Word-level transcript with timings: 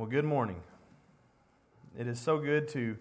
Well, 0.00 0.08
good 0.08 0.24
morning. 0.24 0.62
It 1.98 2.06
is 2.06 2.18
so 2.18 2.38
good 2.38 2.68
to 2.68 2.96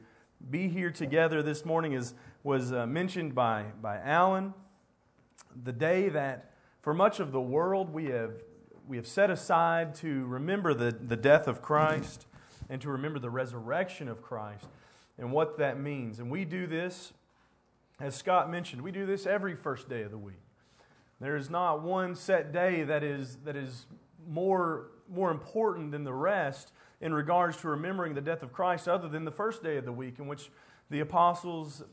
be 0.52 0.68
here 0.68 0.92
together 0.92 1.42
this 1.42 1.64
morning, 1.64 1.96
as 1.96 2.14
was 2.44 2.74
uh, 2.74 2.86
mentioned 2.88 3.34
by, 3.34 3.68
by 3.82 4.00
Alan. 4.00 4.54
The 5.64 5.72
day 5.72 6.10
that, 6.10 6.52
for 6.82 6.94
much 6.94 7.22
of 7.22 7.32
the 7.32 7.40
world, 7.40 7.94
we 7.94 8.08
have, 8.08 8.34
we 8.86 8.98
have 8.98 9.08
set 9.08 9.30
aside 9.30 9.96
to 9.96 10.26
remember 10.26 10.74
the, 10.74 10.92
the 10.92 11.16
death 11.16 11.48
of 11.48 11.62
Christ 11.62 12.28
and 12.68 12.82
to 12.82 12.90
remember 12.90 13.18
the 13.18 13.30
resurrection 13.30 14.10
of 14.10 14.22
Christ 14.22 14.68
and 15.18 15.32
what 15.32 15.58
that 15.58 15.80
means. 15.80 16.20
And 16.20 16.30
we 16.30 16.44
do 16.44 16.68
this, 16.68 17.14
as 18.02 18.14
Scott 18.14 18.52
mentioned, 18.52 18.82
we 18.82 18.92
do 18.92 19.06
this 19.06 19.26
every 19.26 19.56
first 19.56 19.88
day 19.88 20.02
of 20.02 20.12
the 20.12 20.18
week. 20.18 20.44
There 21.22 21.38
is 21.38 21.50
not 21.50 21.82
one 21.82 22.14
set 22.14 22.52
day 22.52 22.84
that 22.84 23.06
is, 23.06 23.38
that 23.46 23.56
is 23.56 23.86
more, 24.28 24.88
more 25.10 25.32
important 25.32 25.94
than 25.94 26.04
the 26.04 26.14
rest 26.14 26.74
in 27.02 27.14
regards 27.14 27.58
to 27.58 27.70
remembering 27.70 28.14
the 28.14 28.22
death 28.22 28.44
of 28.44 28.52
Christ 28.52 28.88
other 28.88 29.08
than 29.08 29.26
the 29.26 29.32
first 29.32 29.64
day 29.64 29.78
of 29.78 29.86
the 29.86 29.92
week 29.92 30.20
in 30.20 30.28
which 30.28 30.50
the 30.90 31.00
apostles, 31.00 31.84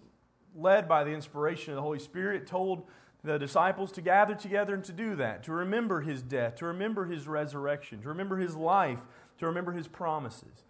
led 0.54 0.88
by 0.88 1.04
the 1.04 1.12
inspiration 1.12 1.72
of 1.72 1.76
the 1.76 1.82
Holy 1.82 1.98
Spirit, 1.98 2.46
told 2.46 2.84
the 3.22 3.38
disciples 3.38 3.92
to 3.92 4.00
gather 4.00 4.34
together 4.34 4.74
and 4.74 4.84
to 4.84 4.92
do 4.92 5.16
that, 5.16 5.42
to 5.44 5.52
remember 5.52 6.00
his 6.00 6.22
death, 6.22 6.56
to 6.56 6.66
remember 6.66 7.06
his 7.06 7.26
resurrection, 7.26 8.00
to 8.02 8.08
remember 8.08 8.36
his 8.36 8.56
life, 8.56 9.00
to 9.38 9.46
remember 9.46 9.72
his 9.72 9.88
promises. 9.88 10.64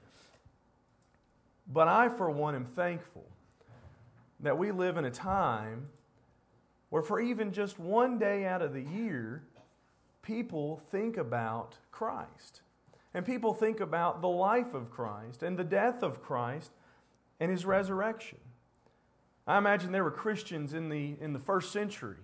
But 1.67 1.89
I, 1.89 2.09
for 2.09 2.31
one, 2.31 2.55
am 2.55 2.65
thankful 2.65 3.27
that 4.41 4.59
we 4.59 4.71
live 4.71 4.97
in 4.97 5.05
a 5.05 5.11
time 5.11 5.89
where, 6.91 7.03
for 7.03 7.21
even 7.21 7.53
just 7.53 7.79
one 7.79 8.19
day 8.19 8.47
out 8.47 8.63
of 8.63 8.73
the 8.73 8.83
year, 8.83 9.43
people 10.23 10.83
think 10.91 11.17
about 11.17 11.77
Christ. 11.91 12.63
And 13.15 13.25
people 13.25 13.55
think 13.55 13.81
about 13.81 14.21
the 14.21 14.29
life 14.29 14.75
of 14.75 14.91
Christ 14.91 15.43
and 15.43 15.59
the 15.59 15.65
death 15.65 16.03
of 16.03 16.23
Christ 16.23 16.71
and 17.41 17.51
his 17.51 17.65
resurrection. 17.65 18.39
I 19.47 19.59
imagine 19.59 19.93
there 19.93 20.05
were 20.05 20.11
Christians 20.11 20.75
in 20.75 20.89
the, 20.89 21.17
in 21.21 21.33
the 21.33 21.39
first 21.39 21.73
century, 21.73 22.17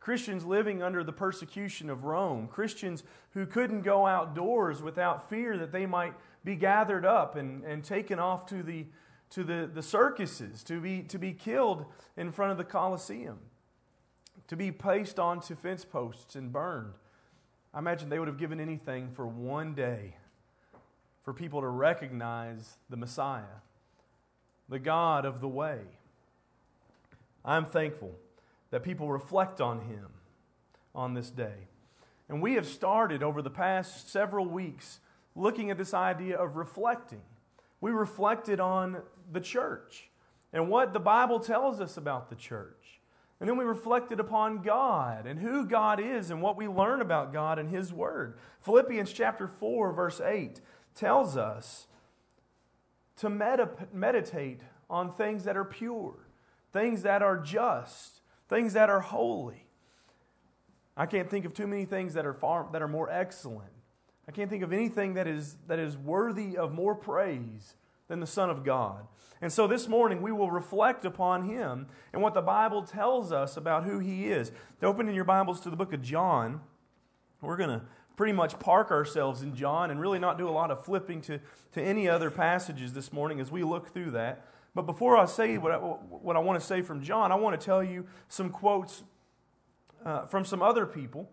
Christians 0.00 0.44
living 0.44 0.82
under 0.82 1.04
the 1.04 1.12
persecution 1.12 1.90
of 1.90 2.04
Rome, 2.04 2.48
Christians 2.48 3.04
who 3.34 3.46
couldn't 3.46 3.82
go 3.82 4.06
outdoors 4.06 4.82
without 4.82 5.28
fear 5.28 5.56
that 5.58 5.70
they 5.70 5.86
might 5.86 6.14
be 6.44 6.56
gathered 6.56 7.04
up 7.04 7.36
and, 7.36 7.62
and 7.64 7.84
taken 7.84 8.18
off 8.18 8.46
to, 8.46 8.62
the, 8.62 8.86
to 9.30 9.44
the, 9.44 9.70
the 9.72 9.82
circuses, 9.82 10.64
to 10.64 10.80
be, 10.80 11.02
to 11.02 11.18
be 11.18 11.32
killed 11.32 11.84
in 12.16 12.32
front 12.32 12.50
of 12.50 12.58
the 12.58 12.64
Colosseum, 12.64 13.38
to 14.48 14.56
be 14.56 14.72
placed 14.72 15.20
onto 15.20 15.54
fence 15.54 15.84
posts 15.84 16.34
and 16.34 16.52
burned. 16.52 16.94
I 17.72 17.78
imagine 17.78 18.08
they 18.08 18.18
would 18.18 18.28
have 18.28 18.38
given 18.38 18.60
anything 18.60 19.10
for 19.12 19.26
one 19.26 19.74
day 19.74 20.16
for 21.22 21.32
people 21.32 21.60
to 21.60 21.68
recognize 21.68 22.76
the 22.90 22.96
Messiah, 22.96 23.60
the 24.68 24.78
God 24.78 25.24
of 25.24 25.40
the 25.40 25.48
way. 25.48 25.80
I'm 27.44 27.66
thankful 27.66 28.12
that 28.70 28.82
people 28.82 29.10
reflect 29.10 29.60
on 29.60 29.80
him 29.80 30.06
on 30.94 31.14
this 31.14 31.30
day. 31.30 31.68
And 32.28 32.40
we 32.40 32.54
have 32.54 32.66
started 32.66 33.22
over 33.22 33.42
the 33.42 33.50
past 33.50 34.10
several 34.10 34.46
weeks 34.46 35.00
looking 35.34 35.70
at 35.70 35.78
this 35.78 35.94
idea 35.94 36.36
of 36.36 36.56
reflecting. 36.56 37.22
We 37.80 37.90
reflected 37.90 38.60
on 38.60 39.02
the 39.30 39.40
church 39.40 40.08
and 40.52 40.68
what 40.68 40.92
the 40.92 41.00
Bible 41.00 41.40
tells 41.40 41.80
us 41.80 41.96
about 41.96 42.30
the 42.30 42.36
church. 42.36 43.00
And 43.40 43.48
then 43.48 43.56
we 43.56 43.64
reflected 43.64 44.20
upon 44.20 44.62
God 44.62 45.26
and 45.26 45.40
who 45.40 45.66
God 45.66 45.98
is 45.98 46.30
and 46.30 46.40
what 46.40 46.56
we 46.56 46.68
learn 46.68 47.00
about 47.00 47.32
God 47.32 47.58
and 47.58 47.68
His 47.68 47.92
Word. 47.92 48.38
Philippians 48.60 49.12
chapter 49.12 49.48
4, 49.48 49.92
verse 49.92 50.20
8 50.20 50.60
tells 50.94 51.36
us 51.36 51.86
to 53.16 53.28
meditate 53.92 54.60
on 54.90 55.12
things 55.12 55.44
that 55.44 55.56
are 55.56 55.64
pure, 55.64 56.14
things 56.72 57.02
that 57.02 57.22
are 57.22 57.38
just, 57.38 58.20
things 58.48 58.72
that 58.72 58.90
are 58.90 59.00
holy. 59.00 59.66
I 60.96 61.06
can't 61.06 61.30
think 61.30 61.44
of 61.44 61.54
too 61.54 61.66
many 61.66 61.84
things 61.84 62.14
that 62.14 62.26
are 62.26 62.34
far, 62.34 62.68
that 62.72 62.82
are 62.82 62.88
more 62.88 63.08
excellent. 63.10 63.70
I 64.28 64.32
can't 64.32 64.50
think 64.50 64.62
of 64.62 64.72
anything 64.72 65.14
that 65.14 65.26
is, 65.26 65.56
that 65.66 65.78
is 65.78 65.96
worthy 65.96 66.56
of 66.56 66.72
more 66.72 66.94
praise 66.94 67.76
than 68.08 68.20
the 68.20 68.26
Son 68.26 68.50
of 68.50 68.64
God. 68.64 69.06
And 69.40 69.52
so 69.52 69.66
this 69.66 69.88
morning 69.88 70.22
we 70.22 70.32
will 70.32 70.50
reflect 70.50 71.04
upon 71.04 71.48
him 71.48 71.86
and 72.12 72.22
what 72.22 72.34
the 72.34 72.42
Bible 72.42 72.82
tells 72.82 73.32
us 73.32 73.56
about 73.56 73.84
who 73.84 73.98
he 73.98 74.30
is. 74.30 74.52
Open 74.82 75.08
in 75.08 75.14
your 75.14 75.24
Bibles 75.24 75.60
to 75.60 75.70
the 75.70 75.76
book 75.76 75.92
of 75.92 76.02
John. 76.02 76.60
We're 77.40 77.56
going 77.56 77.80
to 77.80 77.86
pretty 78.16 78.32
much 78.32 78.58
park 78.58 78.90
ourselves 78.90 79.42
in 79.42 79.54
John 79.54 79.90
and 79.90 80.00
really 80.00 80.18
not 80.18 80.38
do 80.38 80.48
a 80.48 80.50
lot 80.50 80.70
of 80.70 80.84
flipping 80.84 81.20
to, 81.22 81.40
to 81.72 81.82
any 81.82 82.08
other 82.08 82.30
passages 82.30 82.92
this 82.92 83.12
morning 83.12 83.40
as 83.40 83.50
we 83.50 83.62
look 83.62 83.92
through 83.92 84.12
that. 84.12 84.46
But 84.74 84.82
before 84.82 85.16
I 85.16 85.26
say 85.26 85.58
what 85.58 85.72
I, 85.72 85.76
what 85.76 86.36
I 86.36 86.38
want 86.38 86.60
to 86.60 86.66
say 86.66 86.82
from 86.82 87.02
John, 87.02 87.30
I 87.30 87.34
want 87.34 87.58
to 87.58 87.64
tell 87.64 87.82
you 87.82 88.06
some 88.28 88.50
quotes 88.50 89.02
uh, 90.04 90.26
from 90.26 90.44
some 90.44 90.62
other 90.62 90.86
people. 90.86 91.30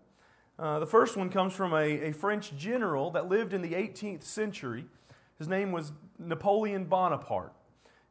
Uh, 0.58 0.80
the 0.80 0.86
first 0.86 1.16
one 1.16 1.30
comes 1.30 1.54
from 1.54 1.74
a, 1.74 2.10
a 2.10 2.12
French 2.12 2.56
general 2.58 3.12
that 3.12 3.30
lived 3.30 3.54
in 3.54 3.62
the 3.62 3.74
18th 3.74 4.24
century. 4.24 4.86
His 5.38 5.48
name 5.48 5.72
was 5.72 5.94
Napoleon 6.18 6.86
Bonaparte. 6.86 7.54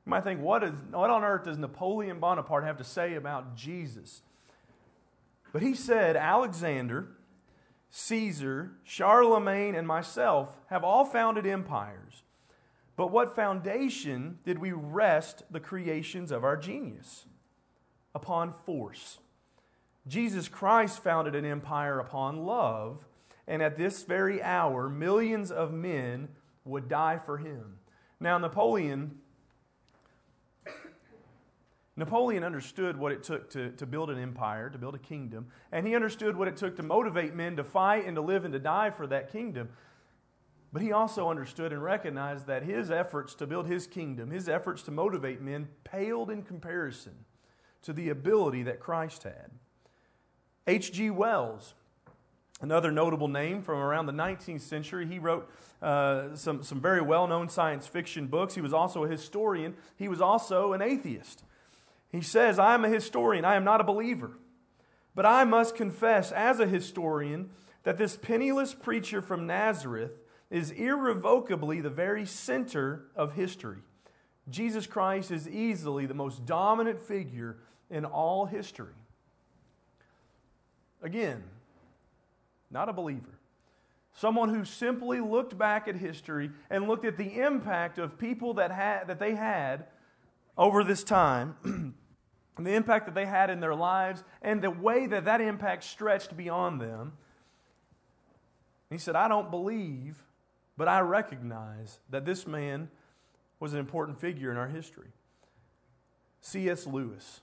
You 0.07 0.11
might 0.11 0.25
think, 0.25 0.41
what, 0.41 0.65
is, 0.65 0.73
what 0.91 1.11
on 1.11 1.25
earth 1.25 1.45
does 1.45 1.59
Napoleon 1.59 2.21
Bonaparte 2.21 2.65
have 2.65 2.79
to 2.79 2.85
say 2.85 3.15
about 3.15 3.55
Jesus? 3.55 4.23
But 5.53 5.61
he 5.61 5.75
said, 5.75 6.17
Alexander 6.17 7.09
Caesar, 7.91 8.73
Charlemagne, 8.85 9.75
and 9.75 9.87
myself 9.87 10.61
have 10.69 10.85
all 10.85 11.05
founded 11.05 11.47
empires. 11.47 12.23
But 12.97 13.11
what 13.13 13.35
foundation 13.35 14.39
did 14.45 14.59
we 14.59 14.73
rest 14.73 15.45
the 15.51 15.61
creations 15.61 16.31
of 16.31 16.45
our 16.45 16.57
genius? 16.57 17.27
Upon 18.15 18.53
force. 18.53 19.19
Jesus 20.07 20.49
Christ 20.49 21.03
founded 21.03 21.35
an 21.35 21.45
empire 21.45 22.01
upon 22.01 22.45
love, 22.45 23.05
and 23.47 23.63
at 23.63 23.79
this 23.79 24.03
very 24.03 24.43
hour, 24.43 24.89
millions 24.89 25.51
of 25.51 25.73
men 25.73 26.29
would 26.65 26.89
die 26.89 27.19
for 27.19 27.39
him. 27.39 27.79
Now, 28.21 28.37
Napoleon 28.39 29.19
Napoleon 31.99 32.45
understood 32.45 32.97
what 32.97 33.11
it 33.11 33.25
took 33.25 33.51
to, 33.51 33.71
to 33.73 33.85
build 33.85 34.09
an 34.09 34.21
empire, 34.21 34.71
to 34.71 34.79
build 34.79 34.95
a 34.95 34.99
kingdom, 34.99 35.49
and 35.73 35.85
he 35.85 35.97
understood 35.97 36.37
what 36.37 36.47
it 36.47 36.57
took 36.57 36.77
to 36.77 36.83
motivate 36.85 37.35
men 37.35 37.57
to 37.57 37.65
fight 37.65 38.07
and 38.07 38.15
to 38.15 38.23
live 38.23 38.45
and 38.45 38.53
to 38.53 38.61
die 38.61 38.91
for 38.91 39.09
that 39.09 39.33
kingdom. 39.33 39.69
But 40.73 40.81
he 40.81 40.93
also 40.93 41.29
understood 41.29 41.73
and 41.73 41.83
recognized 41.83 42.47
that 42.47 42.63
his 42.63 42.93
efforts 42.93 43.35
to 43.35 43.49
build 43.49 43.67
his 43.67 43.89
kingdom, 43.89 44.31
his 44.31 44.49
efforts 44.49 44.83
to 44.83 44.93
motivate 44.93 45.41
men, 45.41 45.67
paled 45.83 46.31
in 46.31 46.43
comparison 46.43 47.25
to 47.83 47.93
the 47.93 48.11
ability 48.11 48.63
that 48.63 48.79
Christ 48.79 49.25
had. 49.25 49.51
H.G. 50.69 51.11
Wells, 51.11 51.75
another 52.61 52.93
notable 52.93 53.29
name 53.29 53.61
from 53.61 53.79
around 53.79 54.07
the 54.07 54.13
19th 54.13 54.61
century, 54.61 55.05
he 55.05 55.19
wrote 55.19 55.51
uh, 55.83 56.37
some, 56.37 56.63
some 56.63 56.81
very 56.81 57.01
well 57.01 57.27
known 57.27 57.49
science 57.49 57.89
fiction 57.89 58.29
books. 58.29 58.55
He 58.55 58.61
was 58.61 58.73
also 58.73 59.03
a 59.03 59.09
historian, 59.09 59.75
he 59.97 60.07
was 60.07 60.21
also 60.21 60.75
an 60.75 60.83
atheist. 60.83 61.43
He 62.11 62.23
says, 62.23 62.59
I 62.59 62.75
am 62.75 62.85
a 62.85 62.89
historian, 62.89 63.45
I 63.45 63.57
am 63.57 63.65
not 63.65 63.81
a 63.81 63.85
believer. 63.85 64.33
But 65.15 65.27
I 65.27 65.45
must 65.45 65.75
confess, 65.75 66.33
as 66.33 66.61
a 66.61 66.67
historian, 66.67 67.51
that 67.83 67.99
this 67.99 68.17
penniless 68.17 68.75
preacher 68.75 69.21
from 69.21 69.47
Nazareth 69.47 70.13
is 70.51 70.71
irrevocably 70.71 71.81
the 71.81 71.91
very 71.91 72.25
center 72.25 73.05
of 73.15 73.35
history. 73.35 73.79
Jesus 74.49 74.87
Christ 74.87 75.31
is 75.31 75.49
easily 75.49 76.07
the 76.07 76.15
most 76.15 76.47
dominant 76.47 77.01
figure 77.01 77.59
in 77.91 78.05
all 78.05 78.47
history. 78.47 78.95
Again, 81.03 81.43
not 82.71 82.89
a 82.89 82.93
believer. 82.93 83.39
Someone 84.15 84.49
who 84.49 84.65
simply 84.65 85.21
looked 85.21 85.57
back 85.57 85.87
at 85.87 85.97
history 85.97 86.51
and 86.71 86.89
looked 86.89 87.05
at 87.05 87.17
the 87.17 87.41
impact 87.41 87.99
of 87.99 88.19
people 88.19 88.55
that, 88.55 88.71
had, 88.71 89.07
that 89.07 89.21
they 89.21 89.35
had 89.35 89.87
over 90.59 90.83
this 90.83 91.05
time, 91.05 91.55
and 91.63 91.95
the 92.67 92.75
impact 92.75 93.07
that 93.07 93.15
they 93.15 93.27
had 93.27 93.49
in 93.49 93.61
their 93.61 93.77
lives, 93.77 94.25
and 94.43 94.61
the 94.61 94.71
way 94.71 95.07
that 95.07 95.25
that 95.25 95.41
impact 95.41 95.85
stretched 95.85 96.37
beyond 96.37 96.81
them. 96.81 97.13
He 98.91 98.99
said, 98.99 99.15
I 99.15 99.29
don't 99.29 99.51
believe, 99.51 100.19
but 100.77 100.89
I 100.89 101.01
recognize 101.01 102.01
that 102.11 102.25
this 102.25 102.47
man 102.47 102.91
was 103.61 103.73
an 103.73 103.79
important 103.79 104.21
figure 104.21 104.51
in 104.51 104.57
our 104.57 104.69
history. 104.69 105.13
C.S. 106.41 106.87
Lewis, 106.87 107.41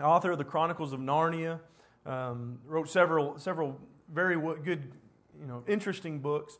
author 0.00 0.32
of 0.32 0.38
the 0.38 0.44
Chronicles 0.44 0.92
of 0.92 1.00
Narnia, 1.00 1.60
um, 2.06 2.58
wrote 2.66 2.88
several, 2.88 3.38
several 3.38 3.78
very 4.12 4.36
good, 4.62 4.92
you 5.40 5.46
know, 5.46 5.64
interesting 5.66 6.18
books, 6.18 6.58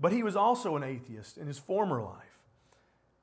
but 0.00 0.12
he 0.12 0.22
was 0.22 0.36
also 0.36 0.76
an 0.76 0.82
atheist 0.82 1.38
in 1.38 1.46
his 1.46 1.58
former 1.58 2.02
life 2.02 2.33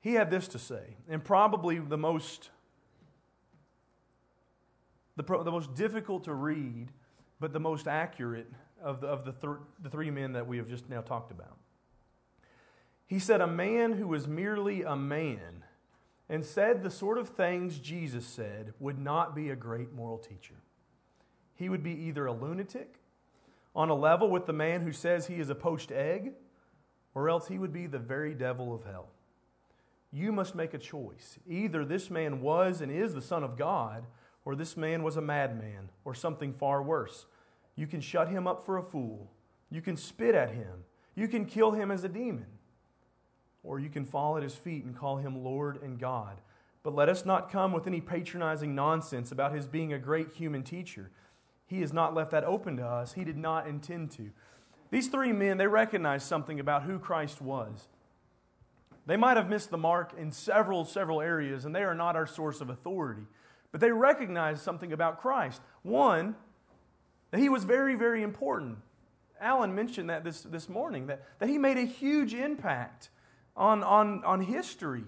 he 0.01 0.15
had 0.15 0.30
this 0.30 0.48
to 0.50 0.59
say, 0.59 0.98
and 1.07 1.24
probably 1.24 1.80
the 1.80 1.98
most 1.98 2.50
the, 5.15 5.24
the 5.44 5.51
most 5.51 5.74
difficult 5.75 6.24
to 6.25 6.33
read, 6.33 6.89
but 7.39 7.53
the 7.53 7.59
most 7.59 7.88
accurate 7.88 8.51
of 8.81 9.01
the, 9.01 9.07
of 9.07 9.25
the, 9.25 9.33
th- 9.33 9.59
the 9.81 9.89
three 9.89 10.09
men 10.09 10.33
that 10.33 10.48
we 10.48 10.57
have 10.57 10.68
just 10.68 10.89
now 10.89 11.01
talked 11.01 11.31
about. 11.31 11.57
He 13.06 13.19
said, 13.19 13.42
A 13.42 13.48
man 13.48 13.94
who 13.94 14.07
was 14.07 14.27
merely 14.27 14.83
a 14.83 14.95
man 14.95 15.63
and 16.30 16.45
said 16.45 16.81
the 16.81 16.89
sort 16.89 17.18
of 17.18 17.30
things 17.30 17.77
Jesus 17.77 18.25
said 18.25 18.74
would 18.80 18.97
not 18.97 19.36
be 19.36 19.50
a 19.50 19.56
great 19.56 19.92
moral 19.92 20.18
teacher. 20.18 20.56
He 21.56 21.68
would 21.68 21.83
be 21.83 21.92
either 21.92 22.25
a 22.25 22.31
lunatic 22.31 22.95
on 23.75 23.89
a 23.89 23.95
level 23.95 24.30
with 24.30 24.45
the 24.45 24.54
man 24.54 24.81
who 24.81 24.94
says 24.94 25.27
he 25.27 25.39
is 25.39 25.50
a 25.50 25.56
poached 25.56 25.92
egg, 25.92 26.31
or 27.13 27.30
else 27.30 27.47
he 27.47 27.59
would 27.59 27.74
be 27.74 27.86
the 27.86 28.00
very 28.00 28.33
devil 28.33 28.74
of 28.74 28.86
hell. 28.86 29.09
You 30.12 30.31
must 30.31 30.56
make 30.56 30.74
a 30.74 30.78
choice. 30.78 31.40
Either 31.48 31.86
this 31.86 32.10
man 32.10 32.42
was 32.42 32.81
and 32.81 32.92
is 32.92 33.13
the 33.13 33.22
Son 33.22 33.44
of 33.44 33.58
God, 33.58 34.06
or 34.44 34.56
this 34.56 34.75
man 34.75 35.04
was 35.04 35.18
a 35.18 35.22
madman, 35.22 35.90
or 36.04 36.13
something 36.13 36.54
far 36.54 36.81
worse. 36.81 37.25
You 37.75 37.88
can 37.88 38.02
shut 38.02 38.28
him 38.28 38.48
up 38.48 38.66
for 38.66 38.78
a 38.78 38.84
fool. 38.84 39.31
You 39.69 39.81
can 39.81 39.96
spit 39.96 40.36
at 40.36 40.52
him. 40.52 40.84
You 41.16 41.28
can 41.28 41.46
kill 41.46 41.72
him 41.72 41.92
as 41.92 42.04
a 42.04 42.10
demon. 42.10 42.48
Or 43.63 43.80
you 43.80 43.90
can 43.90 44.06
fall 44.06 44.38
at 44.38 44.44
his 44.44 44.56
feet 44.56 44.84
and 44.84 44.98
call 44.98 45.18
him 45.18 45.44
Lord 45.44 45.81
and 45.81 46.00
God. 46.00 46.42
But 46.84 46.96
let 46.96 47.10
us 47.10 47.25
not 47.25 47.52
come 47.52 47.72
with 47.72 47.88
any 47.88 48.02
patronizing 48.02 48.74
nonsense 48.74 49.31
about 49.31 49.54
his 49.54 49.68
being 49.68 49.94
a 49.94 50.00
great 50.00 50.34
human 50.34 50.64
teacher. 50.64 51.12
He 51.68 51.81
has 51.81 51.94
not 51.94 52.14
left 52.14 52.31
that 52.31 52.44
open 52.44 52.78
to 52.78 52.86
us. 52.86 53.14
He 53.14 53.24
did 53.24 53.38
not 53.38 53.68
intend 53.68 54.12
to. 54.12 54.31
These 54.90 55.07
three 55.07 55.31
men, 55.31 55.57
they 55.57 55.68
recognized 55.68 56.28
something 56.28 56.60
about 56.60 56.84
who 56.84 57.00
Christ 57.00 57.42
was. 57.42 57.88
They 59.12 59.18
might 59.18 59.36
have 59.36 59.50
missed 59.50 59.72
the 59.72 59.78
mark 59.78 60.13
in 60.18 60.31
several, 60.31 60.86
several 60.86 61.19
areas, 61.19 61.66
and 61.66 61.75
they 61.75 61.84
are 61.84 61.94
not 61.94 62.16
our 62.16 62.25
source 62.25 62.62
of 62.62 62.69
authority. 62.69 63.24
But 63.74 63.81
they 63.81 63.92
recognize 63.92 64.62
something 64.62 64.94
about 64.94 65.19
Christ. 65.19 65.62
One, 65.84 66.34
that 67.31 67.42
he 67.42 67.50
was 67.50 67.66
very, 67.66 67.96
very 67.96 68.24
important. 68.24 68.78
Alan 69.38 69.75
mentioned 69.75 70.10
that 70.10 70.24
this, 70.24 70.44
this 70.44 70.69
morning, 70.69 71.08
that, 71.08 71.25
that 71.40 71.50
he 71.50 71.58
made 71.58 71.78
a 71.78 71.84
huge 71.84 72.34
impact 72.34 73.10
on, 73.58 73.84
on, 73.84 74.24
on 74.24 74.40
history 74.40 75.04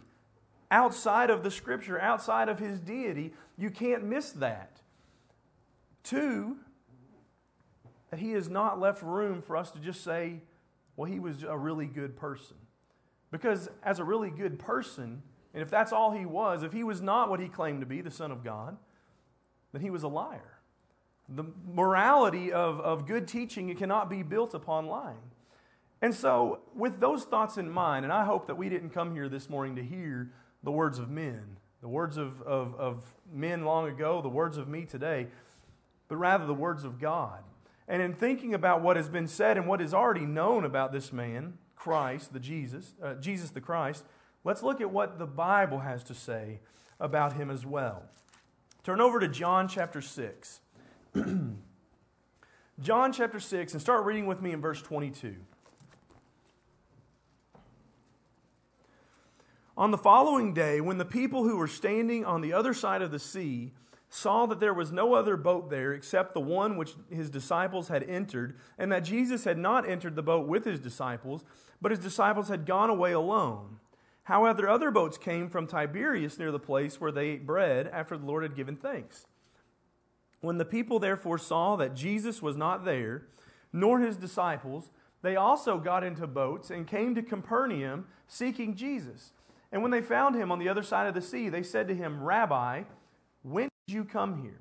outside 0.69 1.29
of 1.29 1.41
the 1.41 1.49
scripture, 1.49 1.97
outside 1.97 2.49
of 2.49 2.59
his 2.59 2.81
deity. 2.81 3.33
You 3.57 3.69
can't 3.69 4.03
miss 4.03 4.31
that. 4.31 4.81
Two, 6.03 6.57
that 8.09 8.19
he 8.19 8.31
has 8.31 8.49
not 8.49 8.81
left 8.81 9.01
room 9.01 9.41
for 9.41 9.55
us 9.55 9.71
to 9.71 9.79
just 9.79 10.03
say, 10.03 10.41
well, 10.97 11.09
he 11.09 11.21
was 11.21 11.43
a 11.43 11.57
really 11.57 11.85
good 11.85 12.17
person. 12.17 12.57
Because 13.33 13.69
as 13.83 13.99
a 13.99 14.03
really 14.05 14.29
good 14.29 14.57
person, 14.59 15.21
and 15.53 15.61
if 15.61 15.69
that's 15.69 15.91
all 15.91 16.11
he 16.11 16.25
was, 16.25 16.63
if 16.63 16.71
he 16.71 16.85
was 16.85 17.01
not 17.01 17.29
what 17.29 17.41
he 17.41 17.49
claimed 17.49 17.81
to 17.81 17.85
be, 17.85 17.99
the 17.99 18.09
Son 18.09 18.31
of 18.31 18.43
God, 18.43 18.77
then 19.73 19.81
he 19.81 19.89
was 19.89 20.03
a 20.03 20.07
liar. 20.07 20.59
The 21.27 21.45
morality 21.67 22.53
of, 22.53 22.79
of 22.79 23.05
good 23.05 23.27
teaching 23.27 23.67
it 23.67 23.77
cannot 23.77 24.09
be 24.09 24.23
built 24.23 24.53
upon 24.53 24.87
lying. 24.87 25.31
And 26.01 26.13
so, 26.13 26.59
with 26.73 26.99
those 26.99 27.23
thoughts 27.23 27.57
in 27.57 27.69
mind, 27.69 28.05
and 28.05 28.13
I 28.13 28.23
hope 28.23 28.47
that 28.47 28.55
we 28.55 28.69
didn't 28.69 28.91
come 28.91 29.13
here 29.13 29.27
this 29.27 29.49
morning 29.49 29.75
to 29.75 29.83
hear 29.83 30.31
the 30.63 30.71
words 30.71 30.99
of 30.99 31.09
men, 31.09 31.57
the 31.81 31.87
words 31.89 32.15
of, 32.15 32.41
of, 32.43 32.75
of 32.75 33.13
men 33.31 33.65
long 33.65 33.89
ago, 33.89 34.21
the 34.21 34.29
words 34.29 34.57
of 34.57 34.69
me 34.69 34.85
today 34.85 35.27
but 36.13 36.17
rather 36.17 36.45
the 36.45 36.53
words 36.53 36.83
of 36.83 36.99
God. 36.99 37.39
And 37.87 37.99
in 37.99 38.13
thinking 38.13 38.53
about 38.53 38.83
what 38.83 38.97
has 38.97 39.09
been 39.09 39.27
said 39.27 39.57
and 39.57 39.67
what 39.67 39.81
is 39.81 39.95
already 39.95 40.27
known 40.27 40.63
about 40.63 40.91
this 40.91 41.11
man, 41.11 41.57
Christ, 41.75 42.33
the 42.33 42.39
Jesus, 42.39 42.93
uh, 43.03 43.15
Jesus 43.15 43.49
the 43.49 43.61
Christ, 43.61 44.05
let's 44.43 44.63
look 44.63 44.81
at 44.81 44.91
what 44.91 45.19
the 45.19 45.25
Bible 45.25 45.79
has 45.79 46.03
to 46.05 46.13
say 46.13 46.59
about 46.99 47.33
him 47.33 47.49
as 47.49 47.65
well. 47.65 48.03
Turn 48.83 49.01
over 49.01 49.19
to 49.19 49.27
John 49.27 49.67
chapter 49.67 50.01
6. 50.01 50.59
John 52.81 53.13
chapter 53.13 53.39
6, 53.39 53.73
and 53.73 53.81
start 53.81 54.05
reading 54.05 54.25
with 54.25 54.41
me 54.41 54.51
in 54.51 54.61
verse 54.61 54.81
22. 54.81 55.35
On 59.75 59.91
the 59.91 59.97
following 59.97 60.53
day, 60.53 60.81
when 60.81 60.97
the 60.97 61.05
people 61.05 61.43
who 61.43 61.57
were 61.57 61.67
standing 61.67 62.25
on 62.25 62.41
the 62.41 62.53
other 62.53 62.73
side 62.73 63.01
of 63.01 63.11
the 63.11 63.19
sea 63.19 63.71
saw 64.13 64.45
that 64.45 64.59
there 64.59 64.75
was 64.75 64.91
no 64.91 65.15
other 65.15 65.35
boat 65.35 65.71
there 65.71 65.91
except 65.91 66.35
the 66.35 66.39
one 66.39 66.77
which 66.77 66.93
his 67.09 67.31
disciples 67.31 67.87
had 67.87 68.03
entered, 68.03 68.55
and 68.77 68.91
that 68.91 69.03
Jesus 69.03 69.43
had 69.43 69.57
not 69.57 69.89
entered 69.89 70.15
the 70.15 70.21
boat 70.21 70.47
with 70.47 70.65
his 70.65 70.79
disciples, 70.79 71.43
but 71.81 71.89
his 71.89 71.99
disciples 71.99 72.47
had 72.47 72.67
gone 72.67 72.91
away 72.91 73.11
alone. 73.11 73.79
However, 74.25 74.69
other 74.69 74.91
boats 74.91 75.17
came 75.17 75.49
from 75.49 75.65
Tiberias 75.65 76.37
near 76.37 76.51
the 76.51 76.59
place 76.59 77.01
where 77.01 77.11
they 77.11 77.29
ate 77.29 77.47
bread 77.47 77.89
after 77.91 78.15
the 78.15 78.25
Lord 78.25 78.43
had 78.43 78.55
given 78.55 78.75
thanks. 78.75 79.25
When 80.41 80.59
the 80.59 80.65
people 80.65 80.99
therefore 80.99 81.39
saw 81.39 81.75
that 81.77 81.95
Jesus 81.95 82.39
was 82.39 82.55
not 82.55 82.85
there, 82.85 83.23
nor 83.73 83.99
his 83.99 84.15
disciples, 84.15 84.91
they 85.23 85.35
also 85.35 85.79
got 85.79 86.03
into 86.03 86.27
boats 86.27 86.69
and 86.69 86.85
came 86.85 87.15
to 87.15 87.23
Capernaum 87.23 88.05
seeking 88.27 88.75
Jesus. 88.75 89.31
And 89.71 89.81
when 89.81 89.89
they 89.89 90.01
found 90.01 90.35
him 90.35 90.51
on 90.51 90.59
the 90.59 90.69
other 90.69 90.83
side 90.83 91.07
of 91.07 91.15
the 91.15 91.21
sea, 91.21 91.49
they 91.49 91.63
said 91.63 91.87
to 91.87 91.95
him, 91.95 92.21
Rabbi, 92.21 92.83
when 93.41 93.69
did 93.87 93.93
you 93.93 94.05
come 94.05 94.41
here? 94.41 94.59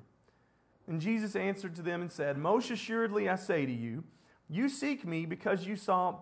And 0.87 0.99
Jesus 0.99 1.35
answered 1.35 1.75
to 1.75 1.81
them 1.81 2.01
and 2.01 2.11
said, 2.11 2.37
Most 2.37 2.69
assuredly 2.69 3.29
I 3.29 3.35
say 3.35 3.65
to 3.65 3.71
you, 3.71 4.03
you 4.49 4.67
seek 4.67 5.05
me 5.05 5.25
because 5.25 5.65
you 5.65 5.75
saw, 5.75 6.17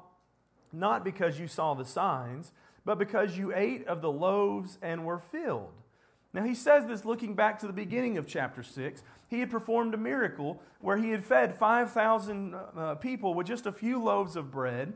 not 0.71 1.03
because 1.03 1.39
you 1.39 1.47
saw 1.47 1.73
the 1.73 1.85
signs, 1.85 2.51
but 2.85 2.99
because 2.99 3.37
you 3.37 3.53
ate 3.55 3.87
of 3.87 4.01
the 4.01 4.11
loaves 4.11 4.77
and 4.81 5.05
were 5.05 5.19
filled. 5.19 5.73
Now 6.33 6.43
he 6.43 6.55
says 6.55 6.85
this 6.85 7.03
looking 7.03 7.35
back 7.35 7.59
to 7.59 7.67
the 7.67 7.73
beginning 7.73 8.17
of 8.17 8.27
chapter 8.27 8.63
6. 8.63 9.03
He 9.27 9.39
had 9.39 9.49
performed 9.49 9.93
a 9.93 9.97
miracle 9.97 10.61
where 10.79 10.97
he 10.97 11.09
had 11.09 11.23
fed 11.23 11.55
5,000 11.55 12.53
uh, 12.53 12.95
people 12.95 13.33
with 13.33 13.47
just 13.47 13.65
a 13.65 13.71
few 13.71 14.01
loaves 14.01 14.35
of 14.35 14.51
bread, 14.51 14.93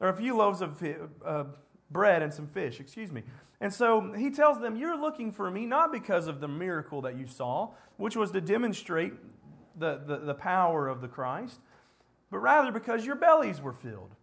or 0.00 0.08
a 0.08 0.16
few 0.16 0.36
loaves 0.36 0.60
of 0.60 0.82
uh, 1.24 1.44
bread 1.90 2.22
and 2.22 2.32
some 2.32 2.46
fish, 2.46 2.80
excuse 2.80 3.12
me. 3.12 3.22
And 3.60 3.72
so 3.72 4.12
he 4.12 4.30
tells 4.30 4.60
them, 4.60 4.76
You're 4.76 5.00
looking 5.00 5.32
for 5.32 5.50
me 5.50 5.66
not 5.66 5.92
because 5.92 6.26
of 6.26 6.40
the 6.40 6.48
miracle 6.48 7.00
that 7.02 7.16
you 7.16 7.26
saw, 7.26 7.70
which 7.96 8.16
was 8.16 8.30
to 8.32 8.40
demonstrate 8.40 9.14
the, 9.78 10.00
the, 10.06 10.18
the, 10.18 10.34
power 10.34 10.88
of 10.88 11.00
the 11.00 11.08
Christ, 11.08 11.60
but 12.30 12.38
rather 12.38 12.72
because 12.72 13.04
your 13.04 13.16
bellies 13.16 13.60
were 13.60 13.72
filled. 13.72 14.14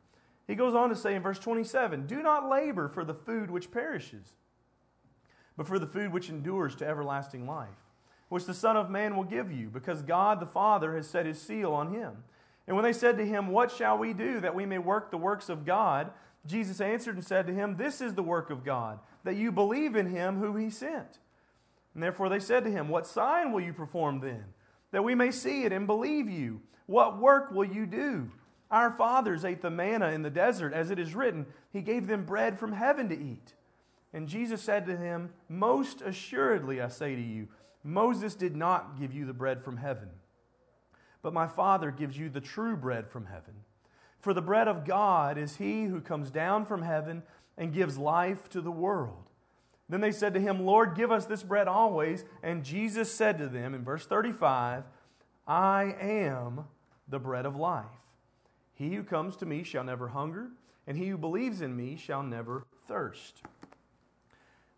He 0.48 0.56
goes 0.56 0.76
on 0.76 0.90
to 0.90 0.96
say 0.96 1.16
in 1.16 1.22
verse 1.22 1.40
27 1.40 2.06
Do 2.06 2.22
not 2.22 2.50
labor 2.50 2.90
for 2.90 3.06
the 3.06 3.14
food 3.14 3.50
which 3.50 3.72
perishes, 3.72 4.34
but 5.58 5.68
for 5.68 5.80
the 5.80 5.88
food 5.88 6.12
which 6.12 6.30
endures 6.30 6.76
to 6.78 6.88
everlasting 6.88 7.48
life, 7.48 7.70
which 8.30 8.46
the 8.46 8.54
Son 8.54 8.78
of 8.78 8.90
Man 8.90 9.16
will 9.16 9.24
give 9.24 9.52
you, 9.52 9.70
because 9.70 10.02
God 10.02 10.40
the 10.40 10.46
Father 10.46 10.96
has 10.96 11.08
set 11.08 11.26
his 11.26 11.42
seal 11.42 11.72
on 11.72 11.94
him. 11.94 12.24
And 12.68 12.76
when 12.76 12.84
they 12.84 12.94
said 12.94 13.18
to 13.18 13.26
him, 13.26 13.48
What 13.48 13.72
shall 13.72 13.98
we 13.98 14.14
do 14.14 14.40
that 14.42 14.56
we 14.56 14.66
may 14.66 14.78
work 14.78 15.12
the 15.12 15.18
works 15.18 15.50
of 15.50 15.66
God? 15.66 16.12
Jesus 16.46 16.82
answered 16.82 17.16
and 17.16 17.24
said 17.26 17.48
to 17.48 17.54
him, 17.54 17.78
This 17.78 18.02
is 18.02 18.16
the 18.16 18.24
work 18.24 18.50
of 18.50 18.66
God, 18.66 19.00
that 19.24 19.36
you 19.36 19.52
believe 19.52 19.96
in 19.96 20.08
him 20.08 20.40
who 20.40 20.56
he 20.56 20.70
sent. 20.70 21.20
And 21.94 22.04
therefore 22.04 22.30
they 22.30 22.40
said 22.40 22.64
to 22.66 22.72
him, 22.72 22.90
What 22.90 23.08
sign 23.08 23.52
will 23.52 23.62
you 23.62 23.74
perform 23.74 24.20
then, 24.20 24.44
that 24.92 25.04
we 25.04 25.16
may 25.16 25.32
see 25.32 25.64
it 25.64 25.72
and 25.72 25.88
believe 25.88 26.30
you? 26.30 26.62
What 26.86 27.20
work 27.20 27.52
will 27.52 27.66
you 27.66 27.86
do? 27.86 28.32
Our 28.70 28.92
fathers 28.92 29.46
ate 29.46 29.62
the 29.62 29.70
manna 29.70 30.10
in 30.10 30.24
the 30.24 30.30
desert, 30.30 30.74
as 30.74 30.90
it 30.90 31.00
is 31.00 31.16
written, 31.16 31.46
He 31.72 31.82
gave 31.82 32.08
them 32.08 32.26
bread 32.26 32.60
from 32.60 32.74
heaven 32.74 33.08
to 33.10 33.16
eat. 33.16 33.54
And 34.12 34.28
Jesus 34.28 34.62
said 34.62 34.86
to 34.88 34.98
him, 34.98 35.32
Most 35.48 36.02
assuredly 36.02 36.82
I 36.82 36.88
say 36.90 37.16
to 37.16 37.22
you, 37.22 37.48
Moses 37.84 38.36
did 38.36 38.56
not 38.56 39.00
give 39.00 39.14
you 39.14 39.26
the 39.26 39.34
bread 39.34 39.64
from 39.64 39.78
heaven, 39.78 40.10
but 41.22 41.34
my 41.34 41.48
Father 41.48 41.92
gives 41.92 42.18
you 42.18 42.30
the 42.30 42.42
true 42.42 42.76
bread 42.76 43.10
from 43.10 43.26
heaven. 43.26 43.54
For 44.24 44.34
the 44.34 44.42
bread 44.42 44.70
of 44.70 44.86
God 44.86 45.38
is 45.38 45.58
he 45.58 45.84
who 45.84 46.00
comes 46.00 46.32
down 46.32 46.66
from 46.66 46.82
heaven 46.82 47.24
and 47.58 47.74
gives 47.74 47.98
life 47.98 48.48
to 48.52 48.62
the 48.62 48.72
world. 48.72 49.26
Then 49.90 50.00
they 50.00 50.14
said 50.14 50.34
to 50.34 50.40
him, 50.40 50.66
Lord, 50.66 50.96
give 50.96 51.12
us 51.12 51.26
this 51.26 51.44
bread 51.44 51.68
always. 51.68 52.24
And 52.42 52.64
Jesus 52.64 53.14
said 53.14 53.38
to 53.40 53.50
them 53.50 53.74
in 53.74 53.84
verse 53.84 54.06
35, 54.06 54.86
I 55.46 55.96
am 56.00 56.64
the 57.10 57.20
bread 57.20 57.46
of 57.46 57.58
life. 57.58 57.84
He 58.76 58.96
who 58.96 59.04
comes 59.04 59.36
to 59.36 59.46
me 59.46 59.62
shall 59.62 59.84
never 59.84 60.08
hunger, 60.08 60.52
and 60.88 60.98
he 60.98 61.10
who 61.10 61.18
believes 61.18 61.60
in 61.60 61.76
me 61.76 61.98
shall 61.98 62.24
never 62.24 62.64
thirst. 62.88 63.42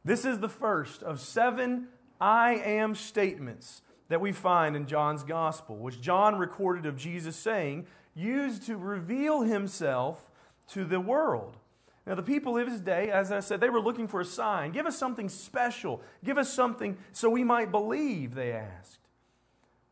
This 0.03 0.25
is 0.25 0.39
the 0.39 0.49
first 0.49 1.03
of 1.03 1.19
seven 1.19 1.89
I 2.19 2.55
am 2.55 2.95
statements 2.95 3.83
that 4.07 4.21
we 4.21 4.31
find 4.31 4.75
in 4.75 4.87
John's 4.87 5.23
gospel, 5.23 5.77
which 5.77 6.01
John 6.01 6.37
recorded 6.37 6.85
of 6.85 6.97
Jesus 6.97 7.35
saying, 7.35 7.87
used 8.13 8.63
to 8.63 8.77
reveal 8.77 9.41
himself 9.41 10.29
to 10.69 10.85
the 10.85 10.99
world. 10.99 11.57
Now, 12.05 12.13
the 12.13 12.23
people 12.23 12.57
of 12.57 12.67
his 12.67 12.81
day, 12.81 13.09
as 13.09 13.31
I 13.31 13.39
said, 13.39 13.59
they 13.59 13.69
were 13.69 13.79
looking 13.79 14.07
for 14.07 14.21
a 14.21 14.25
sign. 14.25 14.71
Give 14.71 14.85
us 14.85 14.97
something 14.97 15.27
special. 15.27 16.01
Give 16.23 16.37
us 16.37 16.53
something 16.53 16.97
so 17.11 17.29
we 17.29 17.43
might 17.43 17.71
believe, 17.71 18.35
they 18.35 18.51
asked. 18.51 18.99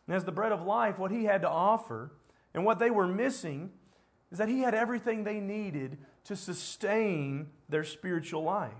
And 0.08 0.15
as 0.15 0.24
the 0.24 0.32
bread 0.32 0.51
of 0.51 0.62
life, 0.63 1.00
what 1.00 1.12
he 1.12 1.25
had 1.25 1.41
to 1.41 1.50
offer 1.50 2.12
and 2.53 2.65
what 2.65 2.77
they 2.77 2.91
were 2.91 3.08
missing 3.08 3.72
is 4.32 4.38
that 4.38 4.50
he 4.50 4.60
had 4.60 4.75
everything 4.75 5.24
they 5.24 5.39
needed 5.39 5.98
to 6.25 6.36
sustain 6.36 7.48
their 7.67 7.84
spiritual 7.84 8.43
life. 8.43 8.72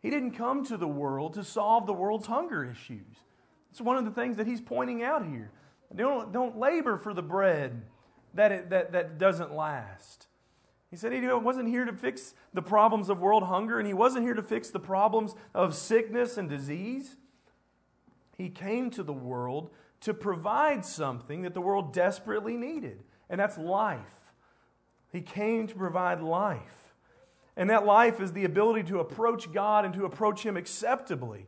He 0.00 0.10
didn't 0.10 0.32
come 0.32 0.64
to 0.66 0.76
the 0.76 0.88
world 0.88 1.34
to 1.34 1.44
solve 1.44 1.86
the 1.86 1.92
world's 1.92 2.28
hunger 2.28 2.64
issues. 2.64 3.16
It's 3.78 3.84
one 3.84 3.96
of 3.96 4.04
the 4.04 4.10
things 4.10 4.38
that 4.38 4.48
he's 4.48 4.60
pointing 4.60 5.04
out 5.04 5.24
here. 5.24 5.52
Don't, 5.94 6.32
don't 6.32 6.58
labor 6.58 6.96
for 6.96 7.14
the 7.14 7.22
bread 7.22 7.82
that, 8.34 8.50
it, 8.50 8.70
that, 8.70 8.90
that 8.90 9.18
doesn't 9.18 9.54
last. 9.54 10.26
He 10.90 10.96
said 10.96 11.12
he 11.12 11.20
wasn't 11.20 11.68
here 11.68 11.84
to 11.84 11.92
fix 11.92 12.34
the 12.52 12.60
problems 12.60 13.08
of 13.08 13.20
world 13.20 13.44
hunger, 13.44 13.78
and 13.78 13.86
he 13.86 13.94
wasn't 13.94 14.24
here 14.24 14.34
to 14.34 14.42
fix 14.42 14.70
the 14.70 14.80
problems 14.80 15.36
of 15.54 15.76
sickness 15.76 16.36
and 16.36 16.48
disease. 16.48 17.14
He 18.36 18.48
came 18.48 18.90
to 18.90 19.04
the 19.04 19.12
world 19.12 19.70
to 20.00 20.12
provide 20.12 20.84
something 20.84 21.42
that 21.42 21.54
the 21.54 21.60
world 21.60 21.92
desperately 21.92 22.56
needed, 22.56 23.04
and 23.30 23.38
that's 23.38 23.58
life. 23.58 24.32
He 25.12 25.20
came 25.20 25.68
to 25.68 25.74
provide 25.76 26.20
life. 26.20 26.92
And 27.56 27.70
that 27.70 27.86
life 27.86 28.20
is 28.20 28.32
the 28.32 28.44
ability 28.44 28.88
to 28.88 28.98
approach 28.98 29.52
God 29.52 29.84
and 29.84 29.94
to 29.94 30.04
approach 30.04 30.42
Him 30.42 30.56
acceptably. 30.56 31.46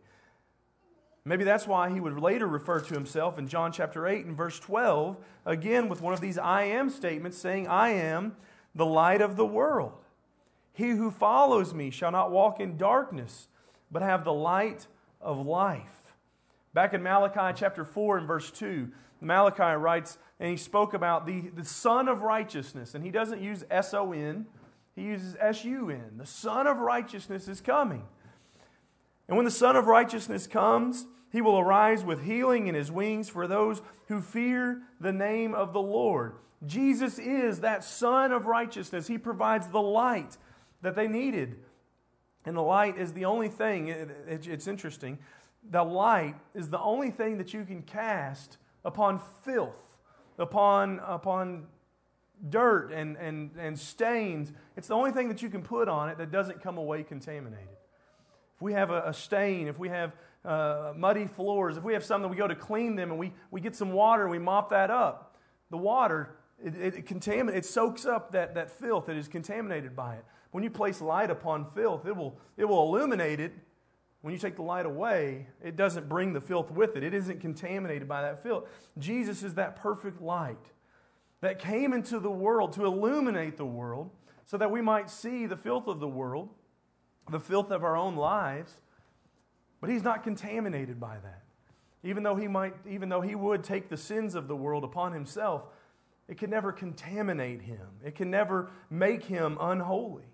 Maybe 1.30 1.44
that's 1.44 1.68
why 1.68 1.90
he 1.90 2.00
would 2.00 2.18
later 2.18 2.48
refer 2.48 2.80
to 2.80 2.92
himself 2.92 3.38
in 3.38 3.46
John 3.46 3.70
chapter 3.70 4.08
8 4.08 4.26
and 4.26 4.36
verse 4.36 4.58
12, 4.58 5.16
again 5.46 5.88
with 5.88 6.00
one 6.00 6.12
of 6.12 6.20
these 6.20 6.36
I 6.36 6.64
am 6.64 6.90
statements, 6.90 7.38
saying, 7.38 7.68
I 7.68 7.90
am 7.90 8.34
the 8.74 8.84
light 8.84 9.20
of 9.20 9.36
the 9.36 9.46
world. 9.46 9.92
He 10.72 10.88
who 10.88 11.12
follows 11.12 11.72
me 11.72 11.90
shall 11.90 12.10
not 12.10 12.32
walk 12.32 12.58
in 12.58 12.76
darkness, 12.76 13.46
but 13.92 14.02
have 14.02 14.24
the 14.24 14.32
light 14.32 14.88
of 15.20 15.46
life. 15.46 16.16
Back 16.74 16.94
in 16.94 17.02
Malachi 17.04 17.56
chapter 17.56 17.84
4 17.84 18.18
and 18.18 18.26
verse 18.26 18.50
2, 18.50 18.88
Malachi 19.20 19.76
writes, 19.76 20.18
and 20.40 20.50
he 20.50 20.56
spoke 20.56 20.94
about 20.94 21.26
the, 21.26 21.42
the 21.54 21.64
Sun 21.64 22.08
of 22.08 22.22
Righteousness, 22.22 22.92
and 22.96 23.04
he 23.04 23.12
doesn't 23.12 23.40
use 23.40 23.62
S 23.70 23.94
O 23.94 24.12
N, 24.12 24.46
he 24.96 25.02
uses 25.02 25.36
S 25.38 25.64
U 25.64 25.90
N. 25.90 26.14
The 26.16 26.26
Sun 26.26 26.66
of 26.66 26.78
Righteousness 26.78 27.46
is 27.46 27.60
coming. 27.60 28.02
And 29.28 29.36
when 29.36 29.44
the 29.44 29.52
Sun 29.52 29.76
of 29.76 29.86
Righteousness 29.86 30.48
comes, 30.48 31.06
he 31.30 31.40
will 31.40 31.58
arise 31.58 32.04
with 32.04 32.24
healing 32.24 32.66
in 32.66 32.74
his 32.74 32.90
wings 32.90 33.28
for 33.28 33.46
those 33.46 33.82
who 34.08 34.20
fear 34.20 34.82
the 35.00 35.12
name 35.12 35.54
of 35.54 35.72
the 35.72 35.80
Lord. 35.80 36.34
Jesus 36.66 37.18
is 37.18 37.60
that 37.60 37.84
Sun 37.84 38.32
of 38.32 38.46
Righteousness. 38.46 39.06
He 39.06 39.16
provides 39.16 39.68
the 39.68 39.80
light 39.80 40.36
that 40.82 40.94
they 40.94 41.08
needed. 41.08 41.56
And 42.44 42.56
the 42.56 42.62
light 42.62 42.98
is 42.98 43.12
the 43.12 43.26
only 43.26 43.48
thing, 43.48 43.88
it's 43.88 44.66
interesting, 44.66 45.18
the 45.68 45.84
light 45.84 46.36
is 46.54 46.70
the 46.70 46.80
only 46.80 47.10
thing 47.10 47.38
that 47.38 47.52
you 47.52 47.64
can 47.64 47.82
cast 47.82 48.56
upon 48.84 49.20
filth, 49.44 49.98
upon, 50.38 51.00
upon 51.00 51.66
dirt 52.48 52.92
and, 52.92 53.16
and, 53.18 53.50
and 53.58 53.78
stains. 53.78 54.52
It's 54.76 54.88
the 54.88 54.94
only 54.94 55.12
thing 55.12 55.28
that 55.28 55.42
you 55.42 55.50
can 55.50 55.62
put 55.62 55.88
on 55.88 56.08
it 56.08 56.18
that 56.18 56.30
doesn't 56.30 56.62
come 56.62 56.78
away 56.78 57.02
contaminated. 57.02 57.68
If 58.56 58.62
we 58.62 58.72
have 58.72 58.90
a, 58.90 59.02
a 59.06 59.12
stain, 59.12 59.68
if 59.68 59.78
we 59.78 59.90
have 59.90 60.12
uh, 60.44 60.92
muddy 60.96 61.26
floors, 61.26 61.76
if 61.76 61.84
we 61.84 61.92
have 61.92 62.04
something, 62.04 62.30
we 62.30 62.36
go 62.36 62.48
to 62.48 62.54
clean 62.54 62.96
them 62.96 63.10
and 63.10 63.18
we, 63.18 63.32
we 63.50 63.60
get 63.60 63.76
some 63.76 63.92
water 63.92 64.22
and 64.22 64.30
we 64.30 64.38
mop 64.38 64.70
that 64.70 64.90
up. 64.90 65.36
The 65.70 65.76
water, 65.76 66.36
it, 66.64 66.74
it, 66.74 66.94
it, 66.96 67.06
contamin- 67.06 67.54
it 67.54 67.64
soaks 67.64 68.06
up 68.06 68.32
that, 68.32 68.54
that 68.54 68.70
filth 68.70 69.06
that 69.06 69.16
is 69.16 69.28
contaminated 69.28 69.94
by 69.94 70.14
it. 70.14 70.24
When 70.50 70.64
you 70.64 70.70
place 70.70 71.00
light 71.00 71.30
upon 71.30 71.66
filth, 71.66 72.06
it 72.06 72.16
will, 72.16 72.38
it 72.56 72.64
will 72.64 72.82
illuminate 72.82 73.40
it. 73.40 73.52
When 74.22 74.32
you 74.32 74.38
take 74.38 74.56
the 74.56 74.62
light 74.62 74.84
away, 74.84 75.46
it 75.62 75.76
doesn't 75.76 76.08
bring 76.08 76.32
the 76.32 76.40
filth 76.40 76.70
with 76.70 76.96
it. 76.96 77.02
It 77.02 77.14
isn't 77.14 77.40
contaminated 77.40 78.08
by 78.08 78.22
that 78.22 78.42
filth. 78.42 78.68
Jesus 78.98 79.42
is 79.42 79.54
that 79.54 79.76
perfect 79.76 80.20
light 80.20 80.72
that 81.40 81.58
came 81.58 81.92
into 81.92 82.18
the 82.18 82.30
world 82.30 82.72
to 82.74 82.84
illuminate 82.84 83.56
the 83.56 83.64
world 83.64 84.10
so 84.44 84.58
that 84.58 84.70
we 84.70 84.82
might 84.82 85.08
see 85.08 85.46
the 85.46 85.56
filth 85.56 85.86
of 85.86 86.00
the 86.00 86.08
world 86.08 86.50
the 87.30 87.40
filth 87.40 87.70
of 87.70 87.84
our 87.84 87.96
own 87.96 88.16
lives, 88.16 88.78
but 89.80 89.90
he's 89.90 90.02
not 90.02 90.22
contaminated 90.22 91.00
by 91.00 91.16
that. 91.22 91.42
Even 92.02 92.22
though 92.22 92.36
he 92.36 92.48
might, 92.48 92.74
even 92.88 93.08
though 93.08 93.20
he 93.20 93.34
would 93.34 93.62
take 93.62 93.88
the 93.88 93.96
sins 93.96 94.34
of 94.34 94.48
the 94.48 94.56
world 94.56 94.84
upon 94.84 95.12
himself, 95.12 95.64
it 96.28 96.38
can 96.38 96.50
never 96.50 96.72
contaminate 96.72 97.62
him. 97.62 97.86
It 98.04 98.14
can 98.14 98.30
never 98.30 98.70
make 98.88 99.24
him 99.24 99.58
unholy. 99.60 100.24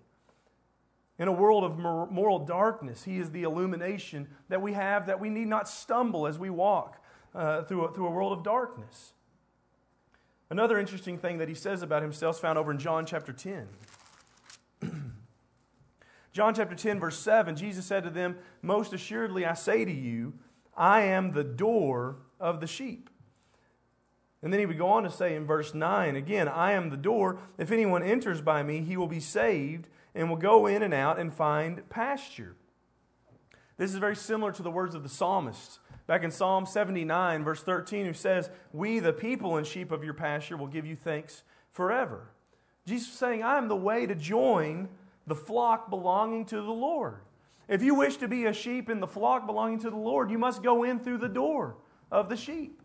In 1.19 1.27
a 1.27 1.31
world 1.31 1.63
of 1.63 1.79
moral 1.79 2.39
darkness, 2.39 3.03
he 3.03 3.17
is 3.17 3.31
the 3.31 3.43
illumination 3.43 4.27
that 4.49 4.61
we 4.61 4.73
have 4.73 5.07
that 5.07 5.19
we 5.19 5.29
need 5.29 5.47
not 5.47 5.67
stumble 5.67 6.27
as 6.27 6.37
we 6.37 6.51
walk 6.51 7.03
uh, 7.33 7.63
through, 7.63 7.85
a, 7.85 7.93
through 7.93 8.07
a 8.07 8.11
world 8.11 8.31
of 8.31 8.43
darkness. 8.43 9.13
Another 10.49 10.77
interesting 10.77 11.17
thing 11.17 11.39
that 11.39 11.49
he 11.49 11.55
says 11.55 11.81
about 11.81 12.03
himself 12.03 12.35
is 12.35 12.39
found 12.39 12.57
over 12.57 12.71
in 12.71 12.77
John 12.77 13.05
chapter 13.05 13.33
10. 13.33 13.67
John 16.37 16.53
chapter 16.53 16.75
10, 16.75 16.99
verse 16.99 17.17
7, 17.17 17.55
Jesus 17.55 17.83
said 17.83 18.03
to 18.03 18.11
them, 18.11 18.37
Most 18.61 18.93
assuredly 18.93 19.43
I 19.43 19.55
say 19.55 19.83
to 19.83 19.91
you, 19.91 20.35
I 20.75 21.01
am 21.01 21.31
the 21.31 21.43
door 21.43 22.17
of 22.39 22.61
the 22.61 22.67
sheep. 22.67 23.09
And 24.43 24.53
then 24.53 24.59
he 24.59 24.67
would 24.67 24.77
go 24.77 24.87
on 24.89 25.01
to 25.01 25.09
say 25.09 25.35
in 25.35 25.47
verse 25.47 25.73
9, 25.73 26.15
again, 26.15 26.47
I 26.47 26.73
am 26.73 26.91
the 26.91 26.95
door. 26.95 27.39
If 27.57 27.71
anyone 27.71 28.03
enters 28.03 28.39
by 28.39 28.61
me, 28.61 28.81
he 28.81 28.97
will 28.97 29.07
be 29.07 29.19
saved 29.19 29.87
and 30.13 30.29
will 30.29 30.37
go 30.37 30.67
in 30.67 30.83
and 30.83 30.93
out 30.93 31.17
and 31.17 31.33
find 31.33 31.89
pasture. 31.89 32.55
This 33.77 33.91
is 33.91 33.97
very 33.97 34.15
similar 34.15 34.51
to 34.51 34.61
the 34.61 34.69
words 34.69 34.93
of 34.93 35.01
the 35.01 35.09
psalmist. 35.09 35.79
Back 36.05 36.23
in 36.23 36.29
Psalm 36.29 36.67
79, 36.67 37.43
verse 37.43 37.63
13, 37.63 38.05
who 38.05 38.13
says, 38.13 38.51
We, 38.71 38.99
the 38.99 39.11
people 39.11 39.57
and 39.57 39.65
sheep 39.65 39.91
of 39.91 40.03
your 40.03 40.13
pasture, 40.13 40.55
will 40.55 40.67
give 40.67 40.85
you 40.85 40.95
thanks 40.95 41.41
forever. 41.71 42.29
Jesus 42.85 43.07
is 43.07 43.17
saying, 43.17 43.41
I 43.41 43.57
am 43.57 43.69
the 43.69 43.75
way 43.75 44.05
to 44.05 44.13
join 44.13 44.89
the 45.27 45.35
flock 45.35 45.89
belonging 45.89 46.45
to 46.45 46.55
the 46.55 46.71
Lord. 46.71 47.19
If 47.67 47.83
you 47.83 47.93
wish 47.93 48.17
to 48.17 48.27
be 48.27 48.45
a 48.45 48.53
sheep 48.53 48.89
in 48.89 49.01
the 49.01 49.07
flock 49.07 49.45
belonging 49.45 49.79
to 49.79 49.89
the 49.89 49.97
Lord, 49.97 50.31
you 50.31 50.37
must 50.37 50.63
go 50.63 50.83
in 50.83 50.99
through 50.99 51.17
the 51.17 51.27
door 51.27 51.75
of 52.09 52.29
the 52.29 52.37
sheep. 52.37 52.81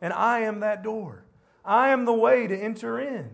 And 0.00 0.12
I 0.12 0.40
am 0.40 0.60
that 0.60 0.82
door. 0.82 1.24
I 1.64 1.88
am 1.88 2.04
the 2.04 2.12
way 2.12 2.46
to 2.46 2.56
enter 2.56 3.00
in. 3.00 3.30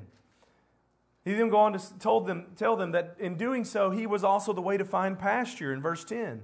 He 1.25 1.33
then 1.35 1.49
go 1.49 1.59
on 1.59 1.73
to 1.73 1.99
told 1.99 2.27
them, 2.27 2.47
tell 2.57 2.77
them 2.77 2.93
that 2.93 3.17
in 3.19 3.37
doing 3.37 3.65
so, 3.65 3.91
he 3.91 4.07
was 4.07 4.23
also 4.23 4.53
the 4.53 4.61
way 4.61 4.77
to 4.77 4.85
find 4.85 5.19
pasture 5.19 5.73
in 5.73 5.81
verse 5.81 6.05
10. 6.05 6.19
It 6.19 6.43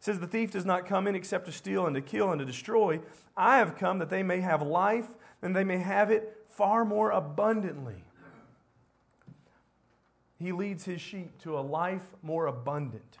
says, 0.00 0.18
The 0.18 0.26
thief 0.26 0.50
does 0.50 0.64
not 0.64 0.86
come 0.86 1.06
in 1.06 1.14
except 1.14 1.46
to 1.46 1.52
steal 1.52 1.86
and 1.86 1.94
to 1.94 2.00
kill 2.00 2.30
and 2.30 2.38
to 2.38 2.44
destroy. 2.44 3.00
I 3.36 3.58
have 3.58 3.76
come 3.76 3.98
that 3.98 4.10
they 4.10 4.22
may 4.22 4.40
have 4.40 4.62
life 4.62 5.08
and 5.42 5.54
they 5.54 5.64
may 5.64 5.78
have 5.78 6.10
it 6.10 6.44
far 6.48 6.84
more 6.84 7.10
abundantly. 7.10 8.04
He 10.38 10.52
leads 10.52 10.84
his 10.84 11.00
sheep 11.00 11.38
to 11.42 11.58
a 11.58 11.60
life 11.60 12.14
more 12.22 12.46
abundant. 12.46 13.18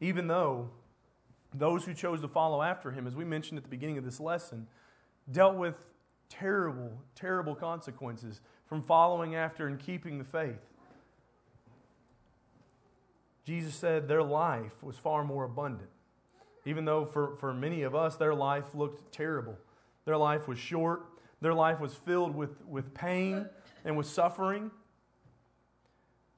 Even 0.00 0.28
though 0.28 0.70
those 1.52 1.84
who 1.84 1.94
chose 1.94 2.20
to 2.20 2.28
follow 2.28 2.62
after 2.62 2.92
him, 2.92 3.06
as 3.06 3.16
we 3.16 3.24
mentioned 3.24 3.58
at 3.58 3.64
the 3.64 3.70
beginning 3.70 3.98
of 3.98 4.04
this 4.04 4.20
lesson, 4.20 4.66
dealt 5.30 5.56
with 5.56 5.74
terrible, 6.28 6.92
terrible 7.14 7.54
consequences 7.54 8.40
from 8.66 8.82
following 8.82 9.34
after 9.34 9.66
and 9.66 9.78
keeping 9.78 10.18
the 10.18 10.24
faith. 10.24 10.60
Jesus 13.44 13.74
said 13.74 14.06
their 14.06 14.22
life 14.22 14.82
was 14.82 14.96
far 14.96 15.24
more 15.24 15.44
abundant. 15.44 15.90
Even 16.64 16.84
though 16.84 17.04
for, 17.04 17.36
for 17.36 17.52
many 17.52 17.82
of 17.82 17.94
us, 17.94 18.16
their 18.16 18.34
life 18.34 18.74
looked 18.74 19.12
terrible. 19.12 19.56
Their 20.04 20.16
life 20.16 20.46
was 20.46 20.58
short, 20.58 21.06
their 21.40 21.54
life 21.54 21.80
was 21.80 21.94
filled 21.94 22.36
with, 22.36 22.64
with 22.66 22.94
pain 22.94 23.46
and 23.84 23.96
with 23.96 24.06
suffering 24.06 24.70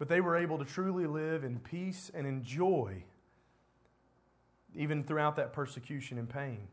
but 0.03 0.09
they 0.09 0.21
were 0.21 0.37
able 0.37 0.59
to 0.59 0.65
truly 0.65 1.07
live 1.07 1.45
in 1.45 1.61
peace 1.61 2.11
and 2.13 2.27
in 2.27 2.43
joy, 2.43 3.05
even 4.75 5.05
throughout 5.05 5.37
that 5.37 5.53
persecution 5.53 6.19
and 6.19 6.29
pain. 6.29 6.67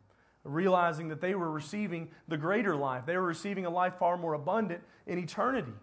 Realizing 0.44 1.10
that 1.10 1.22
they 1.22 1.36
were 1.36 1.52
receiving 1.52 2.10
the 2.28 2.38
greater 2.38 2.76
life, 2.76 3.06
they 3.06 3.16
were 3.16 3.28
receiving 3.28 3.68
a 3.68 3.70
life 3.70 3.94
far 4.00 4.18
more 4.18 4.34
abundant 4.34 4.82
in 5.06 5.20
eternity. 5.20 5.76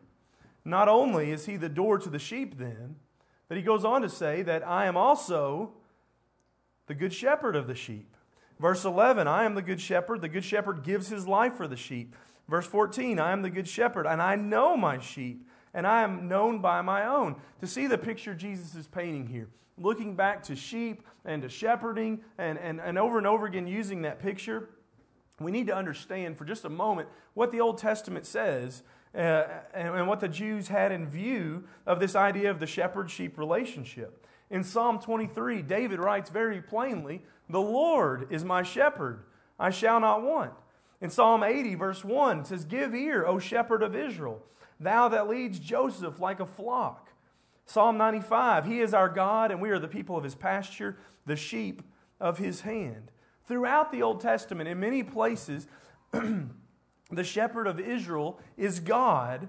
Not 0.64 0.88
only 0.88 1.30
is 1.30 1.46
he 1.46 1.56
the 1.56 1.68
door 1.68 2.00
to 2.00 2.10
the 2.10 2.18
sheep, 2.18 2.58
then, 2.58 2.96
but 3.46 3.56
he 3.56 3.62
goes 3.62 3.84
on 3.84 4.02
to 4.02 4.08
say 4.08 4.42
that 4.42 4.66
I 4.66 4.86
am 4.86 4.96
also 4.96 5.70
the 6.88 6.94
good 6.94 7.12
shepherd 7.12 7.54
of 7.54 7.68
the 7.68 7.76
sheep. 7.76 8.16
Verse 8.58 8.84
11, 8.84 9.28
I 9.28 9.44
am 9.44 9.54
the 9.54 9.62
good 9.62 9.80
shepherd. 9.80 10.20
The 10.20 10.28
good 10.28 10.44
shepherd 10.44 10.82
gives 10.82 11.10
his 11.10 11.28
life 11.28 11.54
for 11.54 11.68
the 11.68 11.76
sheep. 11.76 12.16
Verse 12.48 12.66
14, 12.66 13.20
I 13.20 13.30
am 13.30 13.42
the 13.42 13.50
good 13.50 13.68
shepherd, 13.68 14.04
and 14.04 14.20
I 14.20 14.34
know 14.34 14.76
my 14.76 14.98
sheep, 14.98 15.46
and 15.76 15.86
I 15.86 16.02
am 16.02 16.26
known 16.26 16.60
by 16.60 16.80
my 16.80 17.06
own. 17.06 17.36
To 17.60 17.66
see 17.66 17.86
the 17.86 17.98
picture 17.98 18.34
Jesus 18.34 18.74
is 18.74 18.88
painting 18.88 19.26
here, 19.26 19.48
looking 19.78 20.16
back 20.16 20.42
to 20.44 20.56
sheep 20.56 21.02
and 21.24 21.42
to 21.42 21.50
shepherding, 21.50 22.22
and, 22.38 22.58
and, 22.58 22.80
and 22.80 22.98
over 22.98 23.18
and 23.18 23.26
over 23.26 23.44
again 23.44 23.66
using 23.66 24.02
that 24.02 24.18
picture, 24.18 24.70
we 25.38 25.52
need 25.52 25.66
to 25.66 25.76
understand 25.76 26.38
for 26.38 26.46
just 26.46 26.64
a 26.64 26.70
moment 26.70 27.10
what 27.34 27.52
the 27.52 27.60
Old 27.60 27.76
Testament 27.76 28.24
says 28.24 28.82
uh, 29.14 29.44
and, 29.74 29.94
and 29.94 30.08
what 30.08 30.20
the 30.20 30.28
Jews 30.28 30.68
had 30.68 30.92
in 30.92 31.06
view 31.06 31.64
of 31.86 32.00
this 32.00 32.16
idea 32.16 32.50
of 32.50 32.58
the 32.58 32.66
shepherd 32.66 33.10
sheep 33.10 33.36
relationship. 33.36 34.26
In 34.48 34.64
Psalm 34.64 34.98
23, 34.98 35.60
David 35.60 35.98
writes 35.98 36.30
very 36.30 36.62
plainly, 36.62 37.22
The 37.50 37.60
Lord 37.60 38.28
is 38.30 38.44
my 38.44 38.62
shepherd, 38.62 39.24
I 39.58 39.68
shall 39.68 40.00
not 40.00 40.22
want. 40.22 40.52
In 41.02 41.10
Psalm 41.10 41.42
80, 41.42 41.74
verse 41.74 42.02
1, 42.02 42.40
it 42.40 42.46
says, 42.46 42.64
Give 42.64 42.94
ear, 42.94 43.26
O 43.26 43.38
shepherd 43.38 43.82
of 43.82 43.94
Israel 43.94 44.42
thou 44.78 45.08
that 45.08 45.28
leads 45.28 45.58
Joseph 45.58 46.20
like 46.20 46.40
a 46.40 46.46
flock. 46.46 47.10
Psalm 47.66 47.98
95 47.98 48.64
He 48.64 48.80
is 48.80 48.94
our 48.94 49.08
God, 49.08 49.50
and 49.50 49.60
we 49.60 49.70
are 49.70 49.78
the 49.78 49.88
people 49.88 50.16
of 50.16 50.24
his 50.24 50.34
pasture, 50.34 50.96
the 51.26 51.36
sheep 51.36 51.82
of 52.20 52.38
his 52.38 52.62
hand. 52.62 53.10
Throughout 53.46 53.92
the 53.92 54.02
Old 54.02 54.20
Testament, 54.20 54.68
in 54.68 54.80
many 54.80 55.02
places, 55.02 55.66
the 56.12 57.24
shepherd 57.24 57.66
of 57.66 57.78
Israel 57.78 58.40
is 58.56 58.80
God, 58.80 59.48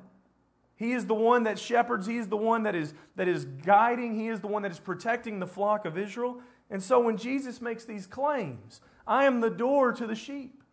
He 0.75 0.91
is 0.91 1.05
the 1.05 1.15
one 1.15 1.43
that 1.43 1.57
shepherds. 1.57 2.05
He 2.05 2.17
is 2.17 2.27
the 2.27 2.37
one 2.37 2.63
that 2.63 2.75
is, 2.75 2.93
that 3.15 3.27
is 3.27 3.45
guiding. 3.45 4.15
He 4.15 4.27
is 4.27 4.41
the 4.41 4.47
one 4.47 4.61
that 4.61 4.71
is 4.71 4.79
protecting 4.79 5.39
the 5.39 5.47
flock 5.47 5.85
of 5.85 5.97
Israel. 5.97 6.39
And 6.69 6.83
so 6.83 6.99
when 6.99 7.17
Jesus 7.17 7.61
makes 7.61 7.85
these 7.85 8.05
claims, 8.05 8.81
I 9.07 9.25
am 9.25 9.39
the 9.39 9.49
door 9.49 9.93
to 9.93 10.05
the 10.05 10.15
sheep, 10.15 10.63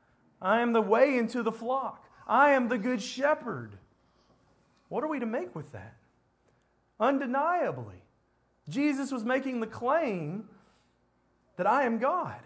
I 0.43 0.61
am 0.61 0.73
the 0.73 0.83
way 0.83 1.17
into 1.17 1.43
the 1.43 1.53
flock, 1.53 2.09
I 2.27 2.51
am 2.51 2.69
the 2.69 2.79
good 2.79 3.01
shepherd. 3.01 3.79
What 4.89 5.05
are 5.05 5.09
we 5.09 5.21
to 5.21 5.27
make 5.27 5.55
with 5.55 5.73
that? 5.73 5.97
Undeniably, 7.01 8.03
Jesus 8.69 9.11
was 9.11 9.25
making 9.25 9.61
the 9.61 9.67
claim 9.67 10.49
that 11.57 11.67
I 11.67 11.85
am 11.85 11.99
God. 11.99 12.41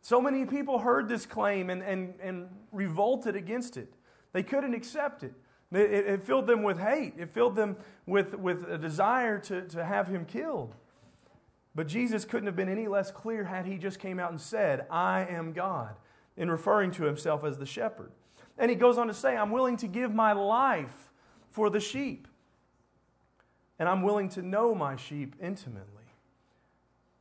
So 0.00 0.20
many 0.20 0.44
people 0.44 0.78
heard 0.78 1.08
this 1.08 1.26
claim 1.26 1.70
and, 1.70 1.82
and, 1.82 2.14
and 2.22 2.48
revolted 2.72 3.36
against 3.36 3.76
it. 3.76 3.92
They 4.32 4.42
couldn't 4.42 4.74
accept 4.74 5.22
it. 5.22 5.34
It, 5.72 5.90
it 6.06 6.22
filled 6.22 6.46
them 6.46 6.62
with 6.62 6.78
hate, 6.78 7.14
it 7.18 7.30
filled 7.30 7.54
them 7.54 7.76
with, 8.06 8.34
with 8.34 8.64
a 8.70 8.78
desire 8.78 9.38
to, 9.40 9.62
to 9.68 9.84
have 9.84 10.08
him 10.08 10.24
killed. 10.24 10.74
But 11.74 11.86
Jesus 11.86 12.24
couldn't 12.24 12.46
have 12.46 12.56
been 12.56 12.70
any 12.70 12.88
less 12.88 13.10
clear 13.10 13.44
had 13.44 13.66
he 13.66 13.76
just 13.76 13.98
came 14.00 14.18
out 14.18 14.30
and 14.30 14.40
said, 14.40 14.86
I 14.90 15.26
am 15.26 15.52
God, 15.52 15.94
in 16.36 16.50
referring 16.50 16.90
to 16.92 17.04
himself 17.04 17.44
as 17.44 17.58
the 17.58 17.66
shepherd. 17.66 18.10
And 18.56 18.70
he 18.70 18.76
goes 18.76 18.98
on 18.98 19.08
to 19.08 19.14
say, 19.14 19.36
I'm 19.36 19.50
willing 19.50 19.76
to 19.78 19.86
give 19.86 20.12
my 20.12 20.32
life 20.32 21.12
for 21.50 21.70
the 21.70 21.80
sheep. 21.80 22.28
And 23.78 23.88
I'm 23.88 24.02
willing 24.02 24.28
to 24.30 24.42
know 24.42 24.74
my 24.74 24.96
sheep 24.96 25.36
intimately. 25.40 25.98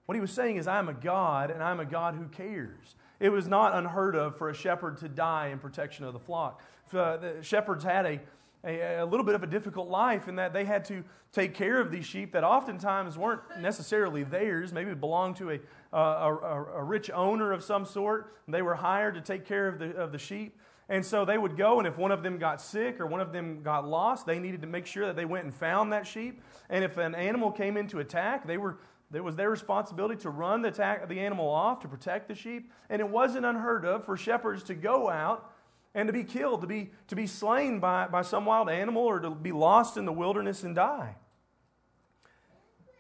What 0.08 0.16
he 0.16 0.22
was 0.22 0.32
saying 0.32 0.56
is, 0.56 0.68
I'm 0.68 0.88
a 0.88 0.94
God, 0.94 1.52
and 1.52 1.62
I'm 1.62 1.80
a 1.80 1.86
God 1.86 2.16
who 2.16 2.28
cares. 2.28 2.96
It 3.20 3.30
was 3.30 3.48
not 3.48 3.76
unheard 3.76 4.16
of 4.16 4.38
for 4.38 4.50
a 4.50 4.54
shepherd 4.54 4.98
to 4.98 5.10
die 5.10 5.48
in 5.48 5.60
protection 5.60 6.06
of 6.06 6.14
the 6.14 6.20
flock. 6.20 6.62
Uh, 6.94 7.18
the 7.18 7.44
shepherds 7.44 7.84
had 7.84 8.06
a, 8.06 8.20
a, 8.64 9.02
a, 9.02 9.06
little 9.06 9.26
bit 9.26 9.36
of 9.36 9.44
a 9.44 9.48
difficult 9.48 9.90
life 9.90 10.30
in 10.30 10.38
that 10.38 10.54
they 10.54 10.64
had 10.64 10.86
to 10.86 11.04
take 11.34 11.54
care 11.54 11.82
of 11.82 11.92
these 11.92 12.06
sheep 12.06 12.32
that 12.32 12.46
oftentimes 12.46 13.18
weren't 13.18 13.42
necessarily 13.60 14.24
theirs, 14.24 14.72
maybe 14.72 14.94
belonged 14.94 15.36
to 15.36 15.52
a, 15.52 15.60
a, 15.92 16.34
a 16.78 16.84
rich 16.84 17.12
owner 17.12 17.52
of 17.52 17.62
some 17.62 17.84
sort. 17.84 18.34
They 18.48 18.62
were 18.62 18.76
hired 18.76 19.16
to 19.16 19.22
take 19.22 19.46
care 19.46 19.68
of 19.68 19.80
the, 19.80 19.94
of 19.98 20.14
the 20.14 20.18
sheep. 20.18 20.58
And 20.90 21.06
so 21.06 21.26
they 21.26 21.38
would 21.38 21.58
go, 21.58 21.80
and 21.80 21.88
if 21.88 21.98
one 21.98 22.12
of 22.12 22.24
them 22.24 22.38
got 22.38 22.62
sick 22.62 23.00
or 23.02 23.08
one 23.08 23.20
of 23.20 23.34
them 23.34 23.62
got 23.62 23.88
lost, 23.88 24.26
they 24.26 24.40
needed 24.40 24.62
to 24.62 24.68
make 24.68 24.86
sure 24.86 25.06
that 25.06 25.18
they 25.18 25.26
went 25.26 25.44
and 25.44 25.54
found 25.54 25.92
that 25.92 26.08
sheep. 26.08 26.42
And 26.70 26.84
if 26.84 26.98
an 26.98 27.14
animal 27.14 27.52
came 27.52 27.76
into 27.76 28.00
attack, 28.00 28.48
they 28.48 28.58
were 28.58 28.78
it 29.14 29.24
was 29.24 29.38
their 29.38 29.50
responsibility 29.50 30.20
to 30.22 30.30
run 30.30 30.62
the, 30.62 30.68
attack, 30.68 31.08
the 31.08 31.20
animal 31.22 31.48
off 31.50 31.80
to 31.82 31.88
protect 31.88 32.28
the 32.28 32.36
sheep. 32.36 32.72
And 32.90 33.00
it 33.00 33.08
wasn't 33.08 33.46
unheard 33.46 33.86
of 33.86 34.04
for 34.04 34.18
shepherds 34.18 34.64
to 34.64 34.74
go 34.74 35.10
out 35.10 35.50
and 35.96 36.08
to 36.08 36.14
be 36.14 36.24
killed, 36.24 36.62
to 36.62 36.68
be, 36.68 36.92
to 37.08 37.16
be 37.16 37.26
slain 37.26 37.80
by, 37.80 38.08
by 38.08 38.22
some 38.22 38.46
wild 38.46 38.70
animal 38.70 39.04
or 39.04 39.20
to 39.20 39.30
be 39.30 39.54
lost 39.54 39.96
in 39.96 40.06
the 40.06 40.12
wilderness 40.12 40.64
and 40.64 40.76
die. 40.76 41.16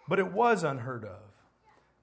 But 0.07 0.19
it 0.19 0.31
was 0.31 0.63
unheard 0.63 1.03
of. 1.03 1.19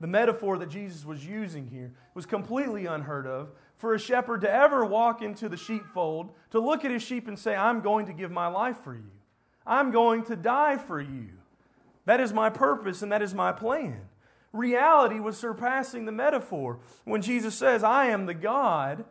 The 0.01 0.07
metaphor 0.07 0.59
that 0.59 0.69
Jesus 0.69 1.07
was 1.07 1.27
using 1.27 1.69
here 1.69 1.95
was 2.13 2.27
completely 2.27 2.85
unheard 2.85 3.27
of 3.27 3.53
for 3.77 3.95
a 3.95 3.99
shepherd 3.99 4.41
to 4.43 4.53
ever 4.53 4.85
walk 4.85 5.23
into 5.23 5.49
the 5.49 5.57
sheepfold, 5.57 6.31
to 6.51 6.61
look 6.61 6.85
at 6.85 6.91
his 6.91 7.03
sheep 7.03 7.29
and 7.29 7.39
say, 7.39 7.55
I'm 7.55 7.81
going 7.81 8.07
to 8.07 8.13
give 8.13 8.31
my 8.31 8.47
life 8.47 8.79
for 8.79 8.95
you. 8.95 9.11
I'm 9.67 9.91
going 9.91 10.25
to 10.25 10.37
die 10.37 10.77
for 10.77 11.01
you. 11.01 11.29
That 12.07 12.21
is 12.21 12.33
my 12.33 12.51
purpose 12.51 13.03
and 13.03 13.11
that 13.13 13.23
is 13.23 13.35
my 13.35 13.53
plan. 13.53 14.03
Reality 14.53 15.19
was 15.19 15.37
surpassing 15.37 16.05
the 16.05 16.13
metaphor 16.13 16.79
when 17.05 17.23
Jesus 17.23 17.55
says, 17.55 17.83
I 17.83 18.07
am 18.07 18.27
the 18.27 18.35
God 18.35 19.05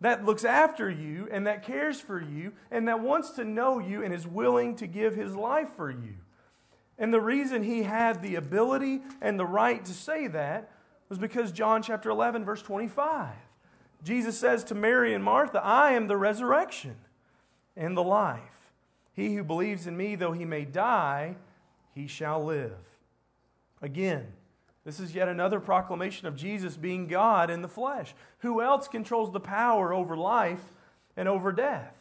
that 0.00 0.24
looks 0.24 0.44
after 0.44 0.88
you 0.88 1.28
and 1.30 1.46
that 1.46 1.64
cares 1.64 2.00
for 2.00 2.20
you 2.20 2.52
and 2.70 2.88
that 2.88 3.00
wants 3.00 3.30
to 3.30 3.44
know 3.44 3.78
you 3.78 4.02
and 4.02 4.14
is 4.14 4.26
willing 4.26 4.76
to 4.76 4.86
give 4.86 5.14
his 5.14 5.34
life 5.34 5.70
for 5.76 5.90
you. 5.90 6.14
And 6.98 7.12
the 7.12 7.20
reason 7.20 7.62
he 7.62 7.82
had 7.82 8.22
the 8.22 8.36
ability 8.36 9.02
and 9.20 9.38
the 9.38 9.46
right 9.46 9.84
to 9.84 9.92
say 9.92 10.26
that 10.28 10.70
was 11.08 11.18
because 11.18 11.52
John 11.52 11.82
chapter 11.82 12.10
11, 12.10 12.44
verse 12.44 12.62
25. 12.62 13.28
Jesus 14.02 14.38
says 14.38 14.64
to 14.64 14.74
Mary 14.74 15.14
and 15.14 15.24
Martha, 15.24 15.60
I 15.62 15.92
am 15.92 16.06
the 16.06 16.16
resurrection 16.16 16.96
and 17.76 17.96
the 17.96 18.02
life. 18.02 18.70
He 19.12 19.34
who 19.34 19.42
believes 19.42 19.86
in 19.86 19.96
me, 19.96 20.14
though 20.14 20.32
he 20.32 20.44
may 20.44 20.64
die, 20.64 21.36
he 21.94 22.06
shall 22.06 22.44
live. 22.44 22.78
Again, 23.82 24.26
this 24.84 25.00
is 25.00 25.14
yet 25.14 25.28
another 25.28 25.60
proclamation 25.60 26.26
of 26.26 26.36
Jesus 26.36 26.76
being 26.76 27.08
God 27.08 27.50
in 27.50 27.62
the 27.62 27.68
flesh. 27.68 28.14
Who 28.38 28.62
else 28.62 28.88
controls 28.88 29.32
the 29.32 29.40
power 29.40 29.92
over 29.92 30.16
life 30.16 30.72
and 31.16 31.28
over 31.28 31.52
death? 31.52 31.94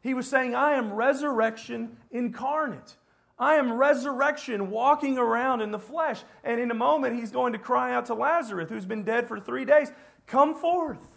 He 0.00 0.14
was 0.14 0.26
saying, 0.26 0.54
I 0.54 0.72
am 0.72 0.92
resurrection 0.92 1.96
incarnate. 2.10 2.96
I 3.38 3.54
am 3.54 3.72
resurrection 3.74 4.70
walking 4.70 5.18
around 5.18 5.60
in 5.60 5.70
the 5.70 5.78
flesh. 5.78 6.22
And 6.42 6.60
in 6.60 6.70
a 6.70 6.74
moment, 6.74 7.16
he's 7.16 7.30
going 7.30 7.52
to 7.52 7.58
cry 7.58 7.94
out 7.94 8.06
to 8.06 8.14
Lazarus, 8.14 8.68
who's 8.68 8.86
been 8.86 9.04
dead 9.04 9.28
for 9.28 9.38
three 9.38 9.64
days, 9.64 9.92
Come 10.26 10.54
forth. 10.54 11.11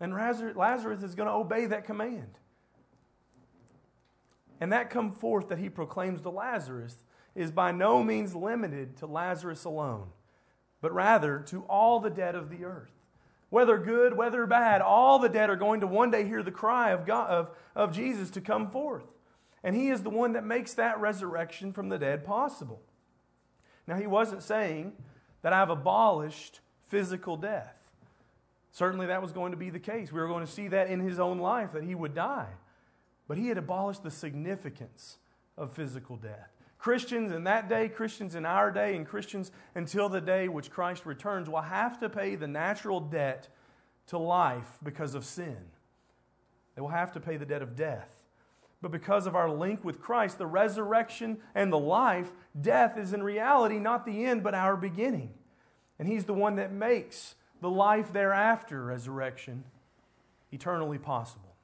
And 0.00 0.14
Lazarus 0.14 1.02
is 1.02 1.14
going 1.14 1.28
to 1.28 1.34
obey 1.34 1.66
that 1.66 1.84
command. 1.84 2.38
And 4.60 4.72
that 4.72 4.90
come 4.90 5.12
forth 5.12 5.48
that 5.48 5.58
he 5.58 5.68
proclaims 5.68 6.20
to 6.22 6.30
Lazarus 6.30 7.04
is 7.34 7.50
by 7.50 7.72
no 7.72 8.02
means 8.02 8.34
limited 8.34 8.96
to 8.98 9.06
Lazarus 9.06 9.64
alone, 9.64 10.08
but 10.80 10.92
rather 10.94 11.40
to 11.48 11.62
all 11.62 12.00
the 12.00 12.10
dead 12.10 12.34
of 12.34 12.50
the 12.50 12.64
earth. 12.64 12.92
Whether 13.50 13.78
good, 13.78 14.16
whether 14.16 14.46
bad, 14.46 14.80
all 14.80 15.18
the 15.18 15.28
dead 15.28 15.50
are 15.50 15.56
going 15.56 15.80
to 15.80 15.86
one 15.86 16.10
day 16.10 16.26
hear 16.26 16.42
the 16.42 16.50
cry 16.50 16.90
of, 16.90 17.06
God, 17.06 17.30
of, 17.30 17.50
of 17.74 17.92
Jesus 17.92 18.30
to 18.30 18.40
come 18.40 18.70
forth. 18.70 19.04
And 19.62 19.76
he 19.76 19.88
is 19.88 20.02
the 20.02 20.10
one 20.10 20.32
that 20.32 20.44
makes 20.44 20.74
that 20.74 21.00
resurrection 21.00 21.72
from 21.72 21.88
the 21.88 21.98
dead 21.98 22.24
possible. 22.24 22.82
Now, 23.86 23.96
he 23.96 24.06
wasn't 24.06 24.42
saying 24.42 24.92
that 25.42 25.52
I've 25.52 25.70
abolished 25.70 26.60
physical 26.82 27.36
death. 27.36 27.76
Certainly, 28.74 29.06
that 29.06 29.22
was 29.22 29.30
going 29.30 29.52
to 29.52 29.56
be 29.56 29.70
the 29.70 29.78
case. 29.78 30.10
We 30.10 30.18
were 30.18 30.26
going 30.26 30.44
to 30.44 30.50
see 30.50 30.66
that 30.66 30.90
in 30.90 30.98
his 30.98 31.20
own 31.20 31.38
life, 31.38 31.70
that 31.74 31.84
he 31.84 31.94
would 31.94 32.12
die. 32.12 32.48
But 33.28 33.38
he 33.38 33.46
had 33.46 33.56
abolished 33.56 34.02
the 34.02 34.10
significance 34.10 35.18
of 35.56 35.72
physical 35.72 36.16
death. 36.16 36.50
Christians 36.76 37.30
in 37.30 37.44
that 37.44 37.68
day, 37.68 37.88
Christians 37.88 38.34
in 38.34 38.44
our 38.44 38.72
day, 38.72 38.96
and 38.96 39.06
Christians 39.06 39.52
until 39.76 40.08
the 40.08 40.20
day 40.20 40.48
which 40.48 40.72
Christ 40.72 41.06
returns 41.06 41.48
will 41.48 41.60
have 41.60 42.00
to 42.00 42.08
pay 42.08 42.34
the 42.34 42.48
natural 42.48 42.98
debt 42.98 43.48
to 44.08 44.18
life 44.18 44.78
because 44.82 45.14
of 45.14 45.24
sin. 45.24 45.56
They 46.74 46.82
will 46.82 46.88
have 46.88 47.12
to 47.12 47.20
pay 47.20 47.36
the 47.36 47.46
debt 47.46 47.62
of 47.62 47.76
death. 47.76 48.24
But 48.82 48.90
because 48.90 49.28
of 49.28 49.36
our 49.36 49.48
link 49.48 49.84
with 49.84 50.00
Christ, 50.00 50.38
the 50.38 50.48
resurrection 50.48 51.38
and 51.54 51.72
the 51.72 51.78
life, 51.78 52.32
death 52.60 52.98
is 52.98 53.12
in 53.12 53.22
reality 53.22 53.78
not 53.78 54.04
the 54.04 54.24
end, 54.24 54.42
but 54.42 54.52
our 54.52 54.76
beginning. 54.76 55.32
And 56.00 56.08
He's 56.08 56.24
the 56.24 56.34
one 56.34 56.56
that 56.56 56.72
makes 56.72 57.36
the 57.60 57.70
life 57.70 58.12
thereafter, 58.12 58.84
resurrection, 58.84 59.64
eternally 60.52 60.98
possible. 60.98 61.54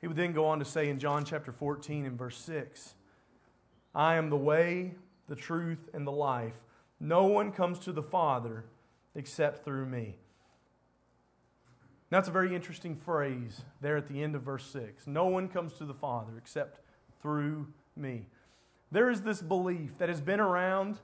He 0.00 0.08
would 0.08 0.16
then 0.16 0.32
go 0.32 0.46
on 0.46 0.58
to 0.58 0.64
say 0.64 0.88
in 0.88 0.98
John 0.98 1.24
chapter 1.24 1.52
14 1.52 2.06
and 2.06 2.18
verse 2.18 2.36
6 2.38 2.94
I 3.94 4.14
am 4.14 4.30
the 4.30 4.36
way, 4.36 4.94
the 5.28 5.36
truth, 5.36 5.88
and 5.92 6.06
the 6.06 6.12
life. 6.12 6.54
No 6.98 7.26
one 7.26 7.52
comes 7.52 7.78
to 7.80 7.92
the 7.92 8.02
Father 8.02 8.64
except 9.14 9.64
through 9.64 9.86
me. 9.86 10.16
That's 12.10 12.28
a 12.28 12.32
very 12.32 12.54
interesting 12.54 12.94
phrase 12.94 13.62
there 13.80 13.96
at 13.96 14.08
the 14.08 14.22
end 14.22 14.34
of 14.34 14.42
verse 14.42 14.66
6. 14.66 15.06
No 15.06 15.26
one 15.26 15.48
comes 15.48 15.72
to 15.74 15.84
the 15.84 15.94
Father 15.94 16.32
except 16.36 16.80
through 17.22 17.68
me. 17.96 18.26
There 18.90 19.08
is 19.08 19.22
this 19.22 19.40
belief 19.40 19.96
that 19.98 20.08
has 20.08 20.20
been 20.20 20.40
around 20.40 20.98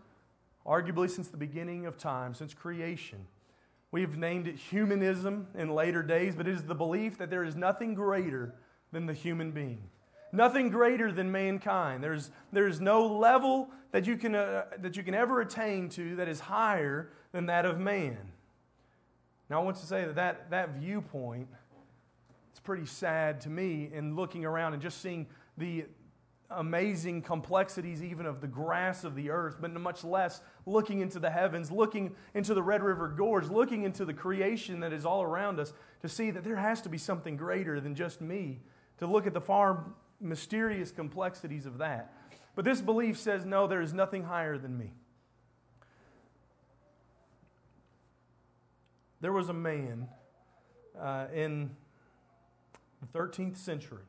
arguably 0.66 1.08
since 1.08 1.28
the 1.28 1.38
beginning 1.38 1.86
of 1.86 1.96
time, 1.96 2.34
since 2.34 2.52
creation. 2.52 3.26
We've 3.90 4.16
named 4.16 4.46
it 4.46 4.56
humanism 4.56 5.48
in 5.54 5.70
later 5.70 6.02
days, 6.02 6.34
but 6.34 6.46
it 6.46 6.54
is 6.54 6.64
the 6.64 6.74
belief 6.74 7.18
that 7.18 7.30
there 7.30 7.44
is 7.44 7.56
nothing 7.56 7.94
greater 7.94 8.54
than 8.92 9.06
the 9.06 9.14
human 9.14 9.50
being 9.52 9.88
nothing 10.32 10.68
greater 10.70 11.10
than 11.12 11.30
mankind. 11.30 12.02
There's, 12.02 12.30
there's 12.52 12.80
no 12.80 13.06
level 13.06 13.70
that 13.92 14.06
you, 14.06 14.16
can, 14.16 14.34
uh, 14.34 14.64
that 14.78 14.96
you 14.96 15.02
can 15.02 15.14
ever 15.14 15.40
attain 15.40 15.88
to 15.90 16.16
that 16.16 16.28
is 16.28 16.40
higher 16.40 17.10
than 17.32 17.46
that 17.46 17.64
of 17.64 17.78
man. 17.78 18.32
Now, 19.48 19.60
I 19.60 19.64
want 19.64 19.76
to 19.78 19.86
say 19.86 20.04
that 20.04 20.16
that, 20.16 20.50
that 20.50 20.70
viewpoint, 20.70 21.48
it's 22.50 22.60
pretty 22.60 22.86
sad 22.86 23.40
to 23.42 23.50
me 23.50 23.88
in 23.92 24.14
looking 24.14 24.44
around 24.44 24.74
and 24.74 24.82
just 24.82 25.00
seeing 25.00 25.26
the 25.56 25.86
amazing 26.50 27.22
complexities 27.22 28.02
even 28.02 28.26
of 28.26 28.40
the 28.40 28.46
grass 28.46 29.04
of 29.04 29.14
the 29.14 29.30
earth, 29.30 29.56
but 29.60 29.70
much 29.72 30.04
less 30.04 30.40
looking 30.68 31.00
into 31.00 31.18
the 31.18 31.30
heavens, 31.30 31.70
looking 31.70 32.14
into 32.34 32.54
the 32.54 32.62
Red 32.62 32.82
River 32.82 33.08
Gorge, 33.08 33.48
looking 33.48 33.84
into 33.84 34.04
the 34.04 34.14
creation 34.14 34.80
that 34.80 34.92
is 34.92 35.04
all 35.04 35.22
around 35.22 35.58
us 35.58 35.72
to 36.02 36.08
see 36.08 36.30
that 36.30 36.44
there 36.44 36.56
has 36.56 36.80
to 36.82 36.88
be 36.88 36.98
something 36.98 37.36
greater 37.36 37.80
than 37.80 37.94
just 37.94 38.20
me, 38.20 38.60
to 38.98 39.06
look 39.06 39.26
at 39.26 39.34
the 39.34 39.40
far 39.40 39.84
mysterious 40.20 40.90
complexities 40.90 41.66
of 41.66 41.78
that. 41.78 42.12
But 42.54 42.64
this 42.64 42.80
belief 42.80 43.18
says, 43.18 43.44
no, 43.44 43.66
there 43.66 43.80
is 43.80 43.92
nothing 43.92 44.24
higher 44.24 44.58
than 44.58 44.76
me. 44.76 44.92
There 49.20 49.32
was 49.32 49.48
a 49.48 49.52
man 49.52 50.08
uh, 51.00 51.26
in 51.34 51.70
the 53.00 53.18
13th 53.18 53.56
century. 53.56 54.02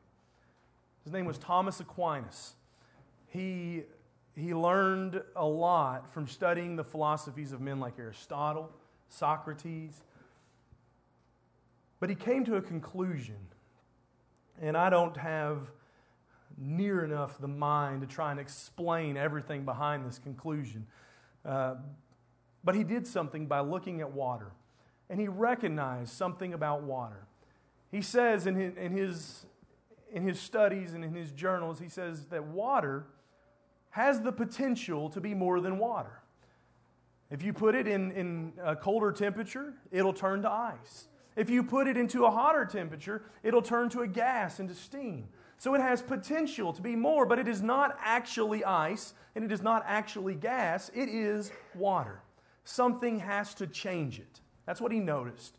His 1.04 1.10
His 1.10 1.12
name 1.12 1.24
was 1.24 1.38
Thomas 1.38 1.80
Aquinas. 1.80 2.54
He, 3.28 3.82
he 4.36 4.54
learned 4.54 5.22
a 5.36 5.46
lot 5.46 6.12
from 6.12 6.26
studying 6.26 6.76
the 6.76 6.84
philosophies 6.84 7.52
of 7.52 7.60
men 7.60 7.80
like 7.80 7.98
Aristotle, 7.98 8.70
Socrates. 9.08 10.02
But 11.98 12.08
he 12.08 12.14
came 12.14 12.44
to 12.44 12.56
a 12.56 12.62
conclusion, 12.62 13.36
and 14.60 14.76
I 14.76 14.88
don't 14.88 15.16
have 15.16 15.70
near 16.56 17.04
enough 17.04 17.38
the 17.38 17.48
mind 17.48 18.02
to 18.02 18.06
try 18.06 18.30
and 18.30 18.40
explain 18.40 19.16
everything 19.16 19.64
behind 19.64 20.06
this 20.06 20.18
conclusion. 20.18 20.86
Uh, 21.44 21.74
but 22.62 22.74
he 22.74 22.84
did 22.84 23.06
something 23.06 23.46
by 23.46 23.60
looking 23.60 24.00
at 24.00 24.12
water, 24.12 24.52
and 25.08 25.20
he 25.20 25.28
recognized 25.28 26.12
something 26.12 26.54
about 26.54 26.82
water. 26.82 27.26
He 27.90 28.02
says 28.02 28.46
in 28.46 28.54
his, 28.54 28.76
in 28.76 28.92
his, 28.92 29.46
in 30.12 30.22
his 30.22 30.38
studies 30.38 30.92
and 30.92 31.04
in 31.04 31.14
his 31.14 31.32
journals, 31.32 31.80
he 31.80 31.88
says 31.88 32.26
that 32.26 32.44
water 32.44 33.06
has 33.90 34.20
the 34.20 34.32
potential 34.32 35.10
to 35.10 35.20
be 35.20 35.34
more 35.34 35.60
than 35.60 35.78
water. 35.78 36.22
If 37.30 37.42
you 37.42 37.52
put 37.52 37.74
it 37.74 37.86
in, 37.86 38.10
in 38.12 38.52
a 38.62 38.74
colder 38.74 39.12
temperature, 39.12 39.74
it'll 39.92 40.12
turn 40.12 40.42
to 40.42 40.50
ice. 40.50 41.06
If 41.36 41.48
you 41.48 41.62
put 41.62 41.86
it 41.86 41.96
into 41.96 42.24
a 42.24 42.30
hotter 42.30 42.64
temperature, 42.64 43.22
it'll 43.42 43.62
turn 43.62 43.88
to 43.90 44.00
a 44.00 44.08
gas, 44.08 44.58
into 44.58 44.74
steam. 44.74 45.28
So 45.58 45.74
it 45.74 45.80
has 45.80 46.02
potential 46.02 46.72
to 46.72 46.82
be 46.82 46.96
more, 46.96 47.26
but 47.26 47.38
it 47.38 47.46
is 47.46 47.62
not 47.62 47.96
actually 48.02 48.64
ice 48.64 49.14
and 49.34 49.44
it 49.44 49.52
is 49.52 49.62
not 49.62 49.84
actually 49.86 50.34
gas. 50.34 50.90
It 50.94 51.08
is 51.08 51.52
water. 51.74 52.22
Something 52.64 53.20
has 53.20 53.54
to 53.54 53.66
change 53.66 54.18
it. 54.18 54.40
That's 54.66 54.80
what 54.80 54.90
he 54.90 54.98
noticed. 54.98 55.54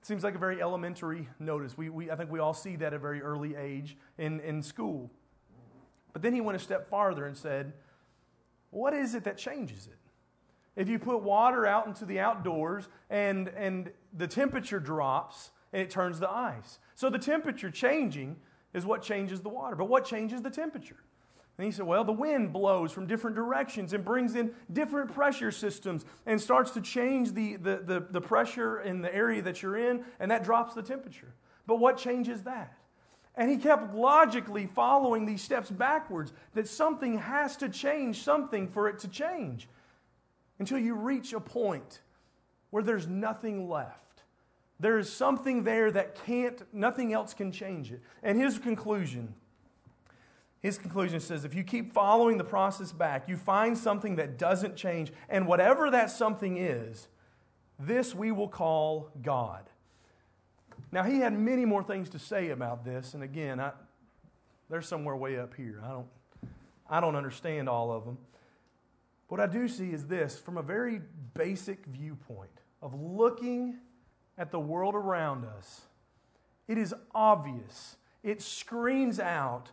It 0.00 0.06
seems 0.06 0.22
like 0.22 0.34
a 0.34 0.38
very 0.38 0.62
elementary 0.62 1.28
notice. 1.38 1.76
We, 1.76 1.88
we, 1.90 2.10
I 2.10 2.16
think 2.16 2.30
we 2.30 2.38
all 2.38 2.54
see 2.54 2.76
that 2.76 2.88
at 2.88 2.92
a 2.94 2.98
very 2.98 3.20
early 3.22 3.56
age 3.56 3.96
in, 4.18 4.40
in 4.40 4.62
school. 4.62 5.10
But 6.12 6.22
then 6.22 6.34
he 6.34 6.40
went 6.40 6.56
a 6.56 6.60
step 6.60 6.88
farther 6.88 7.26
and 7.26 7.36
said, 7.36 7.72
What 8.70 8.94
is 8.94 9.14
it 9.14 9.24
that 9.24 9.38
changes 9.38 9.86
it? 9.86 9.98
If 10.76 10.88
you 10.88 10.98
put 10.98 11.22
water 11.22 11.66
out 11.66 11.86
into 11.86 12.04
the 12.04 12.20
outdoors 12.20 12.88
and, 13.10 13.48
and 13.48 13.90
the 14.16 14.28
temperature 14.28 14.78
drops 14.78 15.50
and 15.72 15.82
it 15.82 15.90
turns 15.90 16.20
to 16.20 16.30
ice. 16.30 16.78
So 16.94 17.10
the 17.10 17.18
temperature 17.18 17.70
changing 17.70 18.36
is 18.72 18.86
what 18.86 19.02
changes 19.02 19.40
the 19.40 19.48
water. 19.48 19.76
But 19.76 19.86
what 19.86 20.04
changes 20.04 20.42
the 20.42 20.50
temperature? 20.50 20.96
And 21.58 21.64
he 21.64 21.72
said, 21.72 21.86
Well, 21.86 22.04
the 22.04 22.12
wind 22.12 22.52
blows 22.52 22.92
from 22.92 23.06
different 23.06 23.34
directions 23.34 23.92
and 23.92 24.04
brings 24.04 24.36
in 24.36 24.52
different 24.72 25.12
pressure 25.12 25.50
systems 25.50 26.04
and 26.24 26.40
starts 26.40 26.70
to 26.72 26.80
change 26.80 27.32
the, 27.32 27.56
the, 27.56 27.82
the, 27.84 28.06
the, 28.10 28.20
pressure 28.20 28.80
in 28.80 29.02
the 29.02 29.12
area 29.12 29.42
that 29.42 29.60
you're 29.62 29.76
in, 29.76 30.04
and 30.20 30.30
that 30.30 30.44
drops 30.44 30.74
the 30.74 30.82
temperature. 30.82 31.34
But 31.66 31.80
what 31.80 31.98
changes 31.98 32.42
that? 32.42 32.78
And 33.38 33.48
he 33.48 33.56
kept 33.56 33.94
logically 33.94 34.66
following 34.66 35.24
these 35.24 35.40
steps 35.40 35.70
backwards 35.70 36.32
that 36.54 36.66
something 36.66 37.18
has 37.18 37.56
to 37.58 37.68
change 37.68 38.20
something 38.24 38.66
for 38.66 38.88
it 38.88 38.98
to 38.98 39.08
change 39.08 39.68
until 40.58 40.76
you 40.76 40.96
reach 40.96 41.32
a 41.32 41.38
point 41.38 42.00
where 42.70 42.82
there's 42.82 43.06
nothing 43.06 43.68
left. 43.68 44.24
There 44.80 44.98
is 44.98 45.10
something 45.10 45.62
there 45.62 45.88
that 45.92 46.16
can't, 46.26 46.62
nothing 46.74 47.12
else 47.12 47.32
can 47.32 47.52
change 47.52 47.92
it. 47.92 48.00
And 48.24 48.40
his 48.40 48.58
conclusion, 48.58 49.34
his 50.60 50.76
conclusion 50.76 51.20
says 51.20 51.44
if 51.44 51.54
you 51.54 51.62
keep 51.62 51.92
following 51.92 52.38
the 52.38 52.44
process 52.44 52.90
back, 52.90 53.28
you 53.28 53.36
find 53.36 53.78
something 53.78 54.16
that 54.16 54.36
doesn't 54.36 54.74
change. 54.74 55.12
And 55.28 55.46
whatever 55.46 55.92
that 55.92 56.10
something 56.10 56.56
is, 56.58 57.06
this 57.78 58.16
we 58.16 58.32
will 58.32 58.48
call 58.48 59.12
God. 59.22 59.62
Now, 60.90 61.02
he 61.02 61.18
had 61.18 61.32
many 61.32 61.64
more 61.64 61.82
things 61.82 62.08
to 62.10 62.18
say 62.18 62.50
about 62.50 62.84
this. 62.84 63.14
And 63.14 63.22
again, 63.22 63.60
I, 63.60 63.72
they're 64.70 64.82
somewhere 64.82 65.16
way 65.16 65.38
up 65.38 65.54
here. 65.54 65.80
I 65.84 65.88
don't, 65.88 66.06
I 66.88 67.00
don't 67.00 67.16
understand 67.16 67.68
all 67.68 67.92
of 67.92 68.04
them. 68.04 68.18
What 69.28 69.40
I 69.40 69.46
do 69.46 69.68
see 69.68 69.90
is 69.90 70.06
this 70.06 70.38
from 70.38 70.56
a 70.56 70.62
very 70.62 71.02
basic 71.34 71.84
viewpoint 71.86 72.50
of 72.80 72.98
looking 72.98 73.76
at 74.38 74.50
the 74.50 74.60
world 74.60 74.94
around 74.94 75.44
us, 75.44 75.82
it 76.66 76.78
is 76.78 76.94
obvious, 77.14 77.96
it 78.22 78.40
screams 78.40 79.20
out 79.20 79.70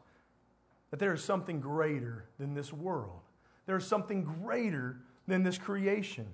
that 0.91 0.99
there 0.99 1.13
is 1.13 1.23
something 1.23 1.59
greater 1.59 2.25
than 2.39 2.53
this 2.53 2.73
world. 2.73 3.21
There 3.65 3.77
is 3.77 3.85
something 3.85 4.23
greater 4.23 4.97
than 5.27 5.43
this 5.43 5.57
creation. 5.57 6.27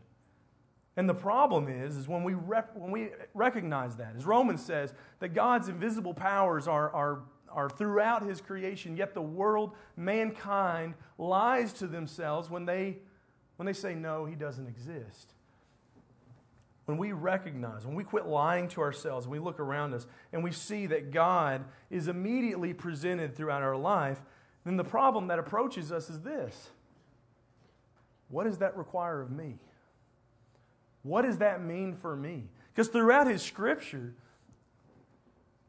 And 0.98 1.08
the 1.08 1.14
problem 1.14 1.68
is, 1.70 1.96
is 1.96 2.08
when 2.08 2.24
we, 2.24 2.34
rep, 2.34 2.76
when 2.76 2.92
we 2.92 3.10
recognize 3.34 3.96
that, 3.96 4.14
as 4.18 4.26
Romans 4.26 4.64
says, 4.64 4.94
that 5.20 5.30
God's 5.30 5.70
invisible 5.70 6.14
powers 6.14 6.68
are, 6.68 6.90
are, 6.92 7.20
are 7.50 7.70
throughout 7.70 8.24
his 8.24 8.42
creation, 8.42 8.98
yet 8.98 9.14
the 9.14 9.22
world, 9.22 9.72
mankind, 9.96 10.96
lies 11.18 11.72
to 11.74 11.88
themselves 11.88 12.50
when 12.50 12.66
they, 12.66 12.98
when 13.56 13.66
they 13.66 13.74
say, 13.74 13.96
no, 13.96 14.26
he 14.26 14.36
doesn't 14.36 14.68
exist 14.68 15.34
when 16.92 16.98
we 16.98 17.14
recognize, 17.14 17.86
when 17.86 17.96
we 17.96 18.04
quit 18.04 18.26
lying 18.26 18.68
to 18.68 18.82
ourselves, 18.82 19.26
we 19.26 19.40
look 19.40 19.62
around 19.62 19.94
us 19.94 20.08
and 20.34 20.44
we 20.44 20.52
see 20.52 20.88
that 20.88 21.12
God 21.12 21.64
is 21.90 22.10
immediately 22.10 22.74
presented 22.74 23.34
throughout 23.34 23.62
our 23.62 23.78
life, 23.78 24.22
then 24.66 24.76
the 24.76 24.84
problem 24.84 25.28
that 25.28 25.40
approaches 25.40 25.92
us 25.92 26.10
is 26.10 26.20
this 26.20 26.72
What 28.28 28.44
does 28.44 28.58
that 28.58 28.76
require 28.76 29.22
of 29.22 29.32
me? 29.32 29.58
What 31.04 31.24
does 31.24 31.40
that 31.40 31.64
mean 31.64 31.96
for 31.96 32.16
me? 32.16 32.50
Because 32.74 32.88
throughout 32.88 33.28
His 33.28 33.42
scripture, 33.42 34.14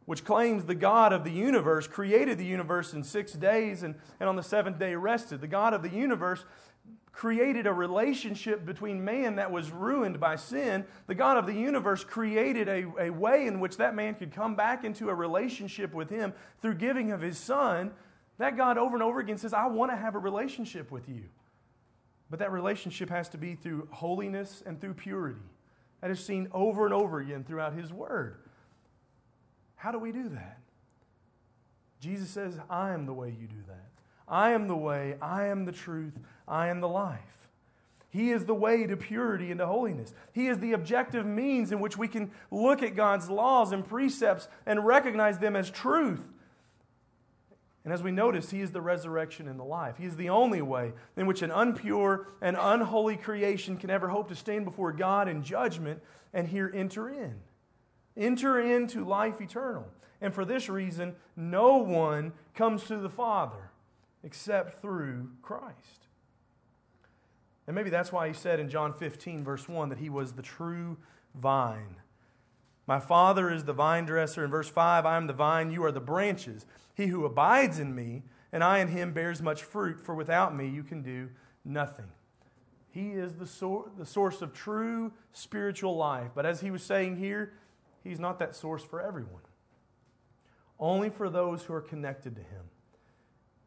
which 0.04 0.24
claims 0.24 0.64
the 0.64 0.74
God 0.74 1.12
of 1.12 1.24
the 1.24 1.30
universe 1.30 1.86
created 1.86 2.38
the 2.38 2.44
universe 2.44 2.92
in 2.92 3.04
six 3.04 3.32
days 3.32 3.82
and, 3.82 3.94
and 4.18 4.28
on 4.28 4.36
the 4.36 4.42
seventh 4.42 4.78
day 4.78 4.94
rested, 4.94 5.40
the 5.40 5.46
God 5.46 5.74
of 5.74 5.82
the 5.82 5.90
universe 5.90 6.44
created 7.12 7.66
a 7.66 7.72
relationship 7.72 8.64
between 8.64 9.04
man 9.04 9.36
that 9.36 9.52
was 9.52 9.70
ruined 9.70 10.18
by 10.18 10.34
sin. 10.34 10.84
The 11.06 11.14
God 11.14 11.36
of 11.36 11.46
the 11.46 11.54
universe 11.54 12.02
created 12.02 12.68
a, 12.68 12.86
a 12.98 13.10
way 13.10 13.46
in 13.46 13.60
which 13.60 13.76
that 13.76 13.94
man 13.94 14.14
could 14.14 14.32
come 14.32 14.56
back 14.56 14.82
into 14.82 15.10
a 15.10 15.14
relationship 15.14 15.92
with 15.92 16.08
him 16.08 16.32
through 16.60 16.74
giving 16.74 17.12
of 17.12 17.20
his 17.20 17.38
son. 17.38 17.92
That 18.38 18.56
God 18.56 18.78
over 18.78 18.96
and 18.96 19.02
over 19.02 19.20
again 19.20 19.38
says, 19.38 19.52
I 19.52 19.66
want 19.66 19.92
to 19.92 19.96
have 19.96 20.14
a 20.14 20.18
relationship 20.18 20.90
with 20.90 21.08
you. 21.08 21.24
But 22.32 22.38
that 22.38 22.50
relationship 22.50 23.10
has 23.10 23.28
to 23.28 23.36
be 23.36 23.56
through 23.56 23.88
holiness 23.90 24.62
and 24.64 24.80
through 24.80 24.94
purity. 24.94 25.42
That 26.00 26.10
is 26.10 26.24
seen 26.24 26.48
over 26.50 26.86
and 26.86 26.94
over 26.94 27.20
again 27.20 27.44
throughout 27.44 27.74
his 27.74 27.92
word. 27.92 28.36
How 29.76 29.92
do 29.92 29.98
we 29.98 30.12
do 30.12 30.30
that? 30.30 30.58
Jesus 32.00 32.30
says, 32.30 32.58
I 32.70 32.94
am 32.94 33.04
the 33.04 33.12
way 33.12 33.36
you 33.38 33.46
do 33.46 33.62
that. 33.68 33.90
I 34.26 34.52
am 34.52 34.66
the 34.66 34.74
way, 34.74 35.16
I 35.20 35.48
am 35.48 35.66
the 35.66 35.72
truth, 35.72 36.18
I 36.48 36.68
am 36.68 36.80
the 36.80 36.88
life. 36.88 37.20
He 38.08 38.30
is 38.30 38.46
the 38.46 38.54
way 38.54 38.86
to 38.86 38.96
purity 38.96 39.50
and 39.50 39.58
to 39.58 39.66
holiness. 39.66 40.14
He 40.32 40.46
is 40.46 40.58
the 40.58 40.72
objective 40.72 41.26
means 41.26 41.70
in 41.70 41.80
which 41.80 41.98
we 41.98 42.08
can 42.08 42.30
look 42.50 42.82
at 42.82 42.96
God's 42.96 43.28
laws 43.28 43.72
and 43.72 43.86
precepts 43.86 44.48
and 44.64 44.86
recognize 44.86 45.38
them 45.38 45.54
as 45.54 45.70
truth. 45.70 46.24
And 47.84 47.92
as 47.92 48.02
we 48.02 48.12
notice, 48.12 48.50
He 48.50 48.60
is 48.60 48.70
the 48.70 48.80
resurrection 48.80 49.48
and 49.48 49.58
the 49.58 49.64
life. 49.64 49.96
He 49.98 50.04
is 50.04 50.16
the 50.16 50.28
only 50.28 50.62
way 50.62 50.92
in 51.16 51.26
which 51.26 51.42
an 51.42 51.50
unpure 51.50 52.26
and 52.40 52.56
unholy 52.58 53.16
creation 53.16 53.76
can 53.76 53.90
ever 53.90 54.08
hope 54.08 54.28
to 54.28 54.36
stand 54.36 54.64
before 54.64 54.92
God 54.92 55.28
in 55.28 55.42
judgment 55.42 56.00
and 56.32 56.48
here 56.48 56.70
enter 56.72 57.08
in. 57.08 57.40
Enter 58.16 58.60
into 58.60 59.04
life 59.04 59.40
eternal. 59.40 59.86
And 60.20 60.32
for 60.32 60.44
this 60.44 60.68
reason, 60.68 61.16
no 61.34 61.78
one 61.78 62.32
comes 62.54 62.84
to 62.84 62.96
the 62.98 63.10
Father 63.10 63.70
except 64.22 64.80
through 64.80 65.30
Christ. 65.42 66.06
And 67.66 67.74
maybe 67.74 67.90
that's 67.90 68.12
why 68.12 68.28
he 68.28 68.34
said 68.34 68.60
in 68.60 68.68
John 68.68 68.92
15, 68.92 69.44
verse 69.44 69.68
1, 69.68 69.88
that 69.88 69.98
he 69.98 70.08
was 70.08 70.32
the 70.32 70.42
true 70.42 70.98
vine. 71.34 71.96
My 72.86 72.98
Father 72.98 73.50
is 73.50 73.64
the 73.64 73.72
vine 73.72 74.06
dresser. 74.06 74.44
In 74.44 74.50
verse 74.50 74.68
5, 74.68 75.06
I 75.06 75.16
am 75.16 75.26
the 75.26 75.32
vine, 75.32 75.70
you 75.70 75.84
are 75.84 75.92
the 75.92 76.00
branches. 76.00 76.66
He 76.94 77.06
who 77.06 77.24
abides 77.24 77.78
in 77.78 77.94
me, 77.94 78.22
and 78.52 78.62
I 78.62 78.78
in 78.78 78.88
him 78.88 79.12
bears 79.12 79.40
much 79.40 79.62
fruit, 79.62 80.00
for 80.00 80.14
without 80.14 80.54
me 80.54 80.68
you 80.68 80.82
can 80.82 81.02
do 81.02 81.30
nothing. 81.64 82.08
He 82.90 83.10
is 83.10 83.34
the, 83.34 83.46
sor- 83.46 83.90
the 83.96 84.04
source 84.04 84.42
of 84.42 84.52
true 84.52 85.12
spiritual 85.32 85.96
life. 85.96 86.32
But 86.34 86.44
as 86.44 86.60
he 86.60 86.70
was 86.70 86.82
saying 86.82 87.16
here, 87.16 87.54
he's 88.04 88.20
not 88.20 88.38
that 88.40 88.54
source 88.54 88.84
for 88.84 89.00
everyone, 89.00 89.42
only 90.78 91.08
for 91.08 91.30
those 91.30 91.62
who 91.62 91.72
are 91.72 91.80
connected 91.80 92.34
to 92.36 92.42
him. 92.42 92.64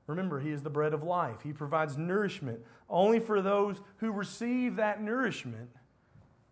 Remember, 0.08 0.40
He 0.40 0.52
is 0.52 0.62
the 0.62 0.70
bread 0.70 0.94
of 0.94 1.04
life. 1.04 1.42
He 1.44 1.52
provides 1.52 1.98
nourishment 1.98 2.60
only 2.90 3.20
for 3.20 3.42
those 3.42 3.82
who 3.98 4.12
receive 4.12 4.76
that 4.76 5.02
nourishment 5.02 5.70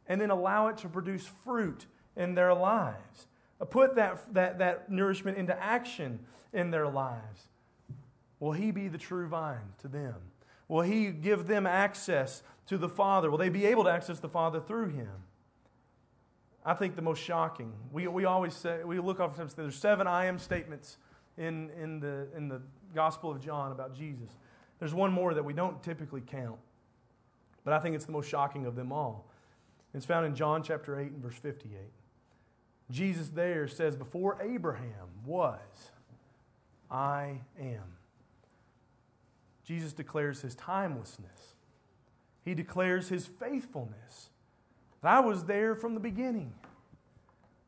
and 0.08 0.19
then 0.19 0.32
allow 0.32 0.67
it 0.67 0.78
to 0.78 0.89
produce 0.89 1.28
fruit 1.43 1.86
in 2.15 2.36
their 2.36 2.54
lives. 2.54 3.28
Uh, 3.60 3.65
put 3.65 3.95
that, 3.95 4.34
that, 4.34 4.60
that 4.60 4.91
nourishment 4.91 5.38
into 5.38 5.58
action 5.62 6.19
in 6.52 6.71
their 6.71 6.88
lives. 6.88 7.47
Will 8.39 8.52
He 8.52 8.71
be 8.71 8.88
the 8.88 8.97
true 8.97 9.28
vine 9.28 9.73
to 9.82 9.88
them? 9.88 10.15
Will 10.67 10.82
He 10.82 11.08
give 11.08 11.47
them 11.47 11.65
access 11.65 12.43
to 12.67 12.78
the 12.78 12.89
Father? 12.89 13.30
Will 13.32 13.38
they 13.38 13.49
be 13.49 13.65
able 13.65 13.84
to 13.86 13.89
access 13.89 14.19
the 14.19 14.30
Father 14.30 14.60
through 14.60 14.89
Him? 14.89 15.23
I 16.65 16.73
think 16.73 16.95
the 16.95 17.02
most 17.02 17.21
shocking, 17.21 17.73
we, 17.91 18.08
we 18.08 18.26
always 18.26 18.54
say, 18.54 18.84
we 18.86 18.99
look 18.99 19.19
off 19.19 19.36
there's 19.56 19.76
seven 19.76 20.08
I 20.08 20.26
am 20.26 20.39
statements 20.39 20.97
in, 21.38 21.69
in, 21.71 21.99
the, 21.99 22.28
in 22.38 22.47
the 22.47 22.62
Gospel 22.95 23.32
of 23.32 23.41
John 23.41 23.71
about 23.71 23.95
Jesus. 23.95 24.30
There's 24.80 24.93
one 24.93 25.12
more 25.12 25.34
that 25.34 25.43
we 25.43 25.54
don't 25.54 25.82
typically 25.84 26.21
count, 26.21 26.60
but 27.65 27.73
I 27.73 27.80
think 27.80 27.95
it's 27.95 28.06
the 28.06 28.12
most 28.12 28.30
shocking 28.30 28.65
of 28.65 28.76
them 28.76 28.91
all. 28.91 29.26
It's 29.93 30.06
found 30.06 30.26
in 30.26 30.36
John 30.36 30.63
chapter 30.63 30.99
8 30.99 31.12
and 31.12 31.21
verse 31.21 31.36
58. 31.36 31.80
Jesus 32.91 33.29
there 33.29 33.67
says, 33.67 33.95
Before 33.95 34.37
Abraham 34.41 35.09
was, 35.25 35.59
I 36.91 37.41
am. 37.59 37.97
Jesus 39.63 39.93
declares 39.93 40.41
his 40.41 40.55
timelessness. 40.55 41.55
He 42.43 42.53
declares 42.53 43.09
his 43.09 43.25
faithfulness. 43.25 44.29
I 45.01 45.19
was 45.19 45.45
there 45.45 45.75
from 45.75 45.95
the 45.95 45.99
beginning. 45.99 46.53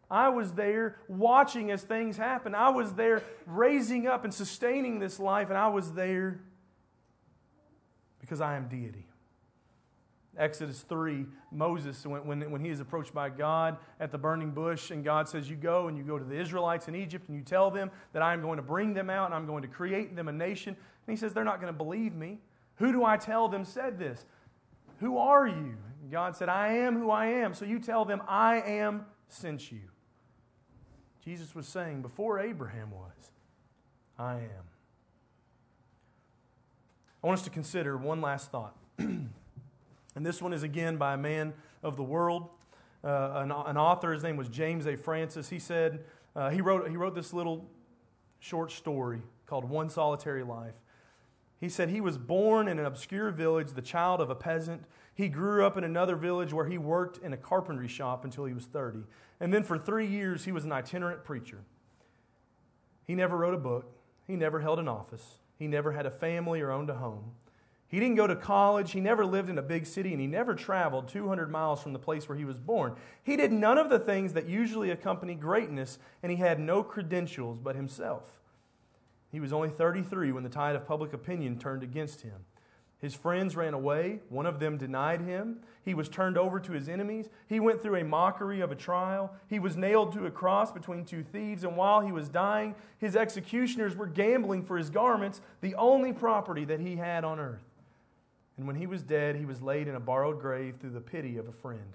I 0.10 0.30
was 0.30 0.54
there 0.54 0.98
watching 1.08 1.72
as 1.72 1.82
things 1.82 2.16
happen. 2.16 2.54
I 2.54 2.70
was 2.70 2.94
there 2.94 3.24
raising 3.46 4.08
up 4.08 4.24
and 4.24 4.34
sustaining 4.34 5.00
this 5.00 5.20
life, 5.20 5.50
and 5.50 5.58
I 5.58 5.68
was 5.68 5.94
there 5.94 6.40
because 8.20 8.40
I 8.40 8.56
am 8.56 8.68
deity. 8.68 9.05
Exodus 10.38 10.82
3, 10.82 11.26
Moses, 11.52 12.06
when, 12.06 12.26
when, 12.26 12.52
when 12.52 12.62
he 12.62 12.70
is 12.70 12.80
approached 12.80 13.14
by 13.14 13.30
God 13.30 13.78
at 14.00 14.12
the 14.12 14.18
burning 14.18 14.52
bush, 14.52 14.92
and 14.92 15.04
God 15.04 15.30
says, 15.30 15.50
You 15.50 15.56
go 15.56 15.88
and 15.88 15.98
you 15.98 16.04
go 16.04 16.18
to 16.18 16.26
the 16.26 16.40
Israelites 16.40 16.88
in 16.88 16.96
Egypt 16.96 17.28
and 17.28 17.38
you 17.38 17.44
tell 17.44 17.72
them 17.72 17.92
that 18.14 18.22
I 18.22 18.34
am 18.34 18.42
going 18.42 18.58
to 18.58 18.64
bring 18.64 18.94
them 18.94 19.10
out 19.10 19.28
and 19.28 19.34
I'm 19.34 19.46
going 19.46 19.62
to 19.62 19.68
create 19.68 20.16
them 20.16 20.28
a 20.28 20.34
nation. 20.34 20.76
And 20.76 21.14
he 21.14 21.18
says, 21.18 21.34
They're 21.34 21.44
not 21.44 21.62
going 21.62 21.72
to 21.72 21.78
believe 21.78 22.14
me. 22.14 22.40
Who 22.76 22.92
do 22.92 23.06
I 23.06 23.18
tell 23.18 23.48
them 23.48 23.64
said 23.64 23.98
this? 23.98 24.26
Who 25.00 25.18
are 25.18 25.48
you? 25.48 25.78
And 26.02 26.12
God 26.12 26.36
said, 26.36 26.50
I 26.50 26.74
am 26.74 26.98
who 26.98 27.10
I 27.10 27.28
am. 27.28 27.54
So 27.54 27.66
you 27.66 27.80
tell 27.80 28.06
them, 28.06 28.22
I 28.28 28.62
am 28.62 29.06
sent 29.28 29.72
you. 29.72 29.82
Jesus 31.24 31.56
was 31.56 31.68
saying, 31.68 32.02
Before 32.02 32.40
Abraham 32.40 32.92
was, 32.92 33.32
I 34.20 34.36
am. 34.36 34.70
I 37.24 37.28
want 37.28 37.40
us 37.40 37.46
to 37.46 37.50
consider 37.50 37.98
one 37.98 38.22
last 38.22 38.52
thought. 38.52 38.76
And 40.16 40.26
this 40.26 40.42
one 40.42 40.54
is 40.54 40.64
again 40.64 40.98
by 40.98 41.14
a 41.14 41.18
man 41.18 41.54
of 41.84 41.98
the 41.98 42.04
world, 42.04 42.50
uh, 43.04 43.32
an, 43.36 43.52
an, 43.52 43.78
author. 43.78 44.14
His 44.14 44.24
name 44.24 44.38
was 44.38 44.48
James 44.48 44.86
A. 44.86 44.96
Francis. 44.96 45.50
He 45.50 45.60
said, 45.60 46.06
uh, 46.36 46.50
he, 46.50 46.62
wrote, 46.62 46.90
he 46.90 46.98
wrote 46.98 47.16
this 47.16 47.34
little 47.34 47.70
short 48.40 48.72
story 48.72 49.22
called 49.46 49.66
One 49.66 49.90
Solitary 49.90 50.44
Life. 50.44 50.74
He 51.60 51.70
said 51.70 51.90
he 51.90 52.02
was 52.02 52.18
born 52.18 52.68
in 52.68 52.80
an 52.80 52.86
obscure 52.86 53.32
village, 53.32 53.72
the 53.72 53.82
child 53.82 54.22
of 54.22 54.30
a 54.30 54.36
peasant. 54.36 54.84
He 55.14 55.30
grew 55.30 55.66
up 55.66 55.78
in 55.78 55.84
another 55.84 56.16
village 56.16 56.52
where 56.52 56.66
he 56.66 56.78
worked 56.78 57.18
in 57.18 57.32
a 57.34 57.38
carpentry 57.38 57.88
shop 57.88 58.26
until 58.26 58.46
he 58.46 58.54
was 58.54 58.66
30. 58.66 59.04
And 59.40 59.54
then 59.54 59.64
for 59.64 59.78
three 59.78 60.08
years, 60.08 60.46
he 60.46 60.52
was 60.52 60.66
an 60.66 60.72
itinerant 60.72 61.24
preacher. 61.24 61.60
He 63.06 63.16
never 63.16 63.38
wrote 63.38 63.54
a 63.54 63.60
book, 63.60 63.92
he 64.26 64.36
never 64.36 64.62
held 64.62 64.80
an 64.80 64.88
office, 64.88 65.40
he 65.58 65.68
never 65.68 65.92
had 65.92 66.06
a 66.06 66.12
family 66.12 66.62
or 66.62 66.72
owned 66.72 66.90
a 66.90 66.96
home. 66.96 67.32
He 67.96 68.02
didn't 68.02 68.18
go 68.18 68.28
to 68.28 68.36
college. 68.36 68.92
He 68.92 69.00
never 69.00 69.26
lived 69.26 69.50
in 69.50 69.58
a 69.58 69.62
big 69.62 69.86
city, 69.86 70.12
and 70.12 70.20
he 70.20 70.28
never 70.28 70.54
traveled 70.54 71.08
200 71.08 71.50
miles 71.50 71.82
from 71.82 71.94
the 71.94 71.98
place 71.98 72.28
where 72.28 72.38
he 72.38 72.44
was 72.44 72.60
born. 72.60 72.94
He 73.24 73.38
did 73.38 73.54
none 73.54 73.78
of 73.78 73.90
the 73.90 74.00
things 74.00 74.34
that 74.34 74.50
usually 74.50 74.90
accompany 74.92 75.34
greatness, 75.34 75.98
and 76.22 76.30
he 76.30 76.38
had 76.38 76.60
no 76.60 76.84
credentials 76.84 77.58
but 77.58 77.78
himself. 77.78 78.42
He 79.32 79.40
was 79.40 79.54
only 79.54 79.70
33 79.70 80.34
when 80.34 80.44
the 80.44 80.50
tide 80.50 80.76
of 80.76 80.86
public 80.86 81.14
opinion 81.14 81.58
turned 81.58 81.84
against 81.84 82.24
him. 82.24 82.44
His 83.00 83.16
friends 83.16 83.56
ran 83.56 83.74
away. 83.74 84.20
One 84.28 84.46
of 84.46 84.60
them 84.60 84.78
denied 84.78 85.22
him. 85.22 85.60
He 85.82 85.94
was 85.94 86.10
turned 86.10 86.38
over 86.38 86.60
to 86.60 86.74
his 86.74 86.90
enemies. 86.90 87.30
He 87.48 87.62
went 87.62 87.82
through 87.82 87.96
a 87.96 88.04
mockery 88.04 88.60
of 88.60 88.74
a 88.74 88.76
trial. 88.76 89.34
He 89.48 89.60
was 89.60 89.78
nailed 89.78 90.12
to 90.16 90.26
a 90.26 90.32
cross 90.32 90.70
between 90.70 91.06
two 91.06 91.24
thieves. 91.24 91.64
And 91.64 91.78
while 91.78 92.02
he 92.02 92.12
was 92.12 92.28
dying, 92.28 92.76
his 92.98 93.16
executioners 93.16 93.96
were 93.96 94.06
gambling 94.06 94.66
for 94.66 94.78
his 94.78 94.90
garments, 94.90 95.40
the 95.62 95.76
only 95.76 96.12
property 96.12 96.66
that 96.66 96.82
he 96.82 96.98
had 96.98 97.24
on 97.24 97.40
earth. 97.40 97.65
And 98.58 98.68
when 98.68 98.78
he 98.78 98.88
was 98.88 99.04
dead, 99.04 99.36
he 99.36 99.46
was 99.46 99.62
laid 99.62 99.88
in 99.88 99.96
a 99.96 100.00
borrowed 100.00 100.40
grave 100.40 100.76
through 100.80 100.92
the 100.92 101.02
pity 101.02 101.38
of 101.38 101.48
a 101.48 101.52
friend. 101.52 101.94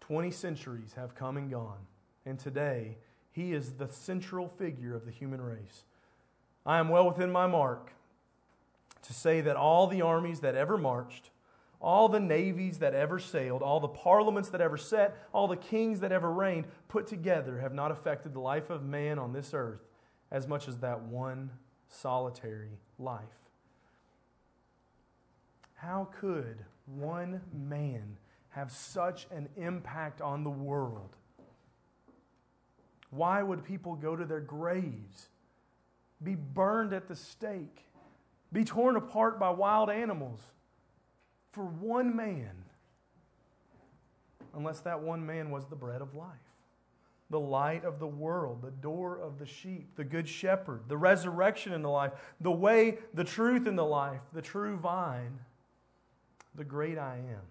Twenty 0.00 0.30
centuries 0.30 0.94
have 0.96 1.14
come 1.14 1.36
and 1.38 1.50
gone, 1.50 1.86
and 2.26 2.38
today 2.38 2.98
he 3.32 3.52
is 3.52 3.72
the 3.72 3.88
central 3.88 4.48
figure 4.48 4.94
of 4.94 5.06
the 5.06 5.10
human 5.10 5.40
race. 5.40 5.84
I 6.66 6.78
am 6.78 6.90
well 6.90 7.08
within 7.08 7.32
my 7.32 7.46
mark 7.46 7.92
to 9.02 9.12
say 9.14 9.40
that 9.40 9.56
all 9.56 9.86
the 9.86 10.02
armies 10.02 10.40
that 10.40 10.54
ever 10.54 10.76
marched, 10.76 11.30
all 11.80 12.08
the 12.08 12.20
navies 12.20 12.78
that 12.78 12.94
ever 12.94 13.18
sailed, 13.18 13.62
all 13.62 13.80
the 13.80 13.88
parliaments 13.88 14.50
that 14.50 14.60
ever 14.60 14.76
sat, 14.76 15.16
all 15.32 15.48
the 15.48 15.56
kings 15.56 16.00
that 16.00 16.12
ever 16.12 16.30
reigned, 16.30 16.66
put 16.88 17.06
together, 17.06 17.60
have 17.60 17.74
not 17.74 17.90
affected 17.90 18.34
the 18.34 18.40
life 18.40 18.70
of 18.70 18.84
man 18.84 19.18
on 19.18 19.32
this 19.32 19.52
earth 19.52 19.82
as 20.30 20.46
much 20.46 20.68
as 20.68 20.78
that 20.78 21.02
one 21.02 21.50
solitary 21.88 22.78
life. 22.98 23.43
How 25.84 26.08
could 26.18 26.64
one 26.86 27.42
man 27.52 28.16
have 28.50 28.72
such 28.72 29.26
an 29.30 29.48
impact 29.56 30.22
on 30.22 30.42
the 30.42 30.50
world? 30.50 31.16
Why 33.10 33.42
would 33.42 33.64
people 33.64 33.94
go 33.94 34.16
to 34.16 34.24
their 34.24 34.40
graves, 34.40 35.28
be 36.22 36.36
burned 36.36 36.94
at 36.94 37.06
the 37.06 37.14
stake, 37.14 37.84
be 38.50 38.64
torn 38.64 38.96
apart 38.96 39.38
by 39.38 39.50
wild 39.50 39.90
animals 39.90 40.40
for 41.52 41.66
one 41.66 42.16
man? 42.16 42.64
Unless 44.54 44.80
that 44.80 45.02
one 45.02 45.26
man 45.26 45.50
was 45.50 45.66
the 45.66 45.76
bread 45.76 46.00
of 46.00 46.14
life, 46.14 46.30
the 47.28 47.40
light 47.40 47.84
of 47.84 47.98
the 47.98 48.06
world, 48.06 48.62
the 48.62 48.70
door 48.70 49.18
of 49.18 49.38
the 49.38 49.46
sheep, 49.46 49.96
the 49.96 50.04
good 50.04 50.28
shepherd, 50.28 50.84
the 50.88 50.96
resurrection 50.96 51.74
in 51.74 51.82
the 51.82 51.90
life, 51.90 52.12
the 52.40 52.50
way, 52.50 52.98
the 53.12 53.24
truth 53.24 53.66
in 53.66 53.76
the 53.76 53.84
life, 53.84 54.22
the 54.32 54.42
true 54.42 54.78
vine 54.78 55.40
the 56.54 56.64
great 56.64 56.98
I 56.98 57.16
am. 57.16 57.42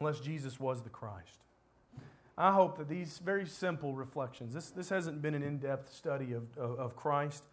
Unless 0.00 0.20
Jesus 0.20 0.58
was 0.58 0.82
the 0.82 0.90
Christ. 0.90 1.40
I 2.36 2.52
hope 2.52 2.78
that 2.78 2.88
these 2.88 3.20
very 3.24 3.46
simple 3.46 3.94
reflections, 3.94 4.54
this, 4.54 4.70
this 4.70 4.88
hasn't 4.88 5.20
been 5.22 5.34
an 5.34 5.42
in 5.42 5.58
depth 5.58 5.94
study 5.94 6.32
of, 6.32 6.44
of, 6.56 6.78
of 6.78 6.96
Christ. 6.96 7.44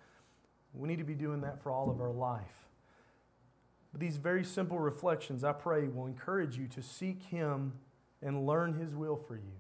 We 0.74 0.88
need 0.88 1.00
to 1.00 1.04
be 1.04 1.16
doing 1.16 1.42
that 1.42 1.62
for 1.62 1.72
all 1.72 1.90
of 1.90 2.00
our 2.00 2.12
life. 2.12 2.68
But 3.92 4.00
these 4.00 4.18
very 4.18 4.44
simple 4.44 4.80
reflections, 4.80 5.44
I 5.44 5.52
pray, 5.52 5.88
will 5.88 6.06
encourage 6.06 6.58
you 6.58 6.68
to 6.70 6.82
seek 6.82 7.24
Him 7.24 7.74
and 8.22 8.46
learn 8.46 8.74
His 8.74 8.96
will 8.96 9.16
for 9.16 9.36
you. 9.36 9.58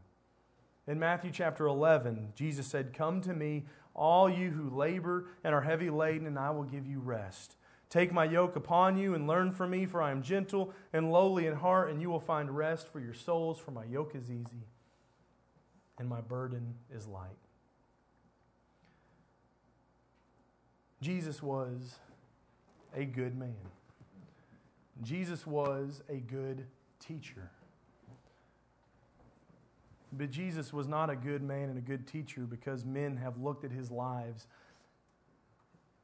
In 0.87 0.99
Matthew 0.99 1.31
chapter 1.31 1.67
11, 1.67 2.33
Jesus 2.35 2.67
said, 2.67 2.93
Come 2.93 3.21
to 3.21 3.33
me, 3.33 3.65
all 3.93 4.29
you 4.29 4.49
who 4.49 4.75
labor 4.75 5.25
and 5.43 5.53
are 5.53 5.61
heavy 5.61 5.89
laden, 5.89 6.25
and 6.25 6.39
I 6.39 6.51
will 6.51 6.63
give 6.63 6.87
you 6.87 6.99
rest. 6.99 7.55
Take 7.89 8.13
my 8.13 8.25
yoke 8.25 8.55
upon 8.55 8.97
you 8.97 9.15
and 9.15 9.27
learn 9.27 9.51
from 9.51 9.71
me, 9.71 9.85
for 9.85 10.01
I 10.01 10.11
am 10.11 10.21
gentle 10.21 10.73
and 10.93 11.11
lowly 11.11 11.47
in 11.47 11.55
heart, 11.55 11.89
and 11.89 12.01
you 12.01 12.09
will 12.09 12.19
find 12.19 12.55
rest 12.55 12.87
for 12.87 12.99
your 12.99 13.15
souls, 13.15 13.57
for 13.57 13.71
my 13.71 13.83
yoke 13.85 14.13
is 14.15 14.29
easy 14.29 14.67
and 15.99 16.07
my 16.07 16.21
burden 16.21 16.75
is 16.89 17.05
light. 17.05 17.29
Jesus 21.01 21.43
was 21.43 21.99
a 22.95 23.05
good 23.05 23.37
man. 23.37 23.55
Jesus 25.03 25.45
was 25.45 26.01
a 26.09 26.15
good 26.15 26.65
teacher. 26.99 27.51
But 30.11 30.31
Jesus 30.31 30.73
was 30.73 30.87
not 30.87 31.09
a 31.09 31.15
good 31.15 31.43
man 31.43 31.69
and 31.69 31.77
a 31.77 31.81
good 31.81 32.07
teacher 32.07 32.41
because 32.41 32.83
men 32.83 33.17
have 33.17 33.37
looked 33.37 33.63
at 33.63 33.71
his 33.71 33.91
lives 33.91 34.47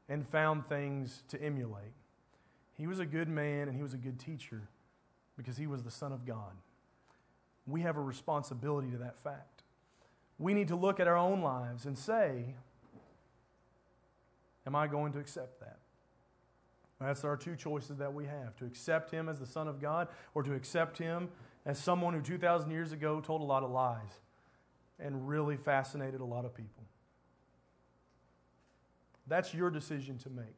and 0.07 0.27
found 0.27 0.67
things 0.67 1.23
to 1.29 1.41
emulate. 1.41 1.93
He 2.77 2.87
was 2.87 2.99
a 2.99 3.05
good 3.05 3.29
man 3.29 3.67
and 3.67 3.75
he 3.75 3.81
was 3.81 3.93
a 3.93 3.97
good 3.97 4.19
teacher 4.19 4.69
because 5.37 5.57
he 5.57 5.67
was 5.67 5.83
the 5.83 5.91
Son 5.91 6.11
of 6.11 6.25
God. 6.25 6.51
We 7.67 7.81
have 7.81 7.97
a 7.97 8.01
responsibility 8.01 8.91
to 8.91 8.97
that 8.97 9.17
fact. 9.17 9.63
We 10.37 10.53
need 10.53 10.67
to 10.67 10.75
look 10.75 10.99
at 10.99 11.07
our 11.07 11.17
own 11.17 11.41
lives 11.41 11.85
and 11.85 11.97
say, 11.97 12.55
Am 14.67 14.75
I 14.75 14.87
going 14.87 15.13
to 15.13 15.19
accept 15.19 15.59
that? 15.59 15.77
That's 16.99 17.23
our 17.23 17.37
two 17.37 17.55
choices 17.55 17.97
that 17.97 18.13
we 18.13 18.25
have 18.25 18.55
to 18.57 18.65
accept 18.65 19.11
him 19.11 19.29
as 19.29 19.39
the 19.39 19.45
Son 19.45 19.67
of 19.67 19.79
God 19.79 20.07
or 20.33 20.43
to 20.43 20.53
accept 20.53 20.97
him 20.97 21.29
as 21.65 21.77
someone 21.77 22.13
who 22.13 22.21
2,000 22.21 22.71
years 22.71 22.91
ago 22.91 23.21
told 23.21 23.41
a 23.41 23.45
lot 23.45 23.63
of 23.63 23.69
lies 23.69 24.19
and 24.99 25.27
really 25.27 25.57
fascinated 25.57 26.21
a 26.21 26.25
lot 26.25 26.45
of 26.45 26.55
people. 26.55 26.83
That's 29.27 29.53
your 29.53 29.69
decision 29.69 30.17
to 30.19 30.29
make. 30.29 30.55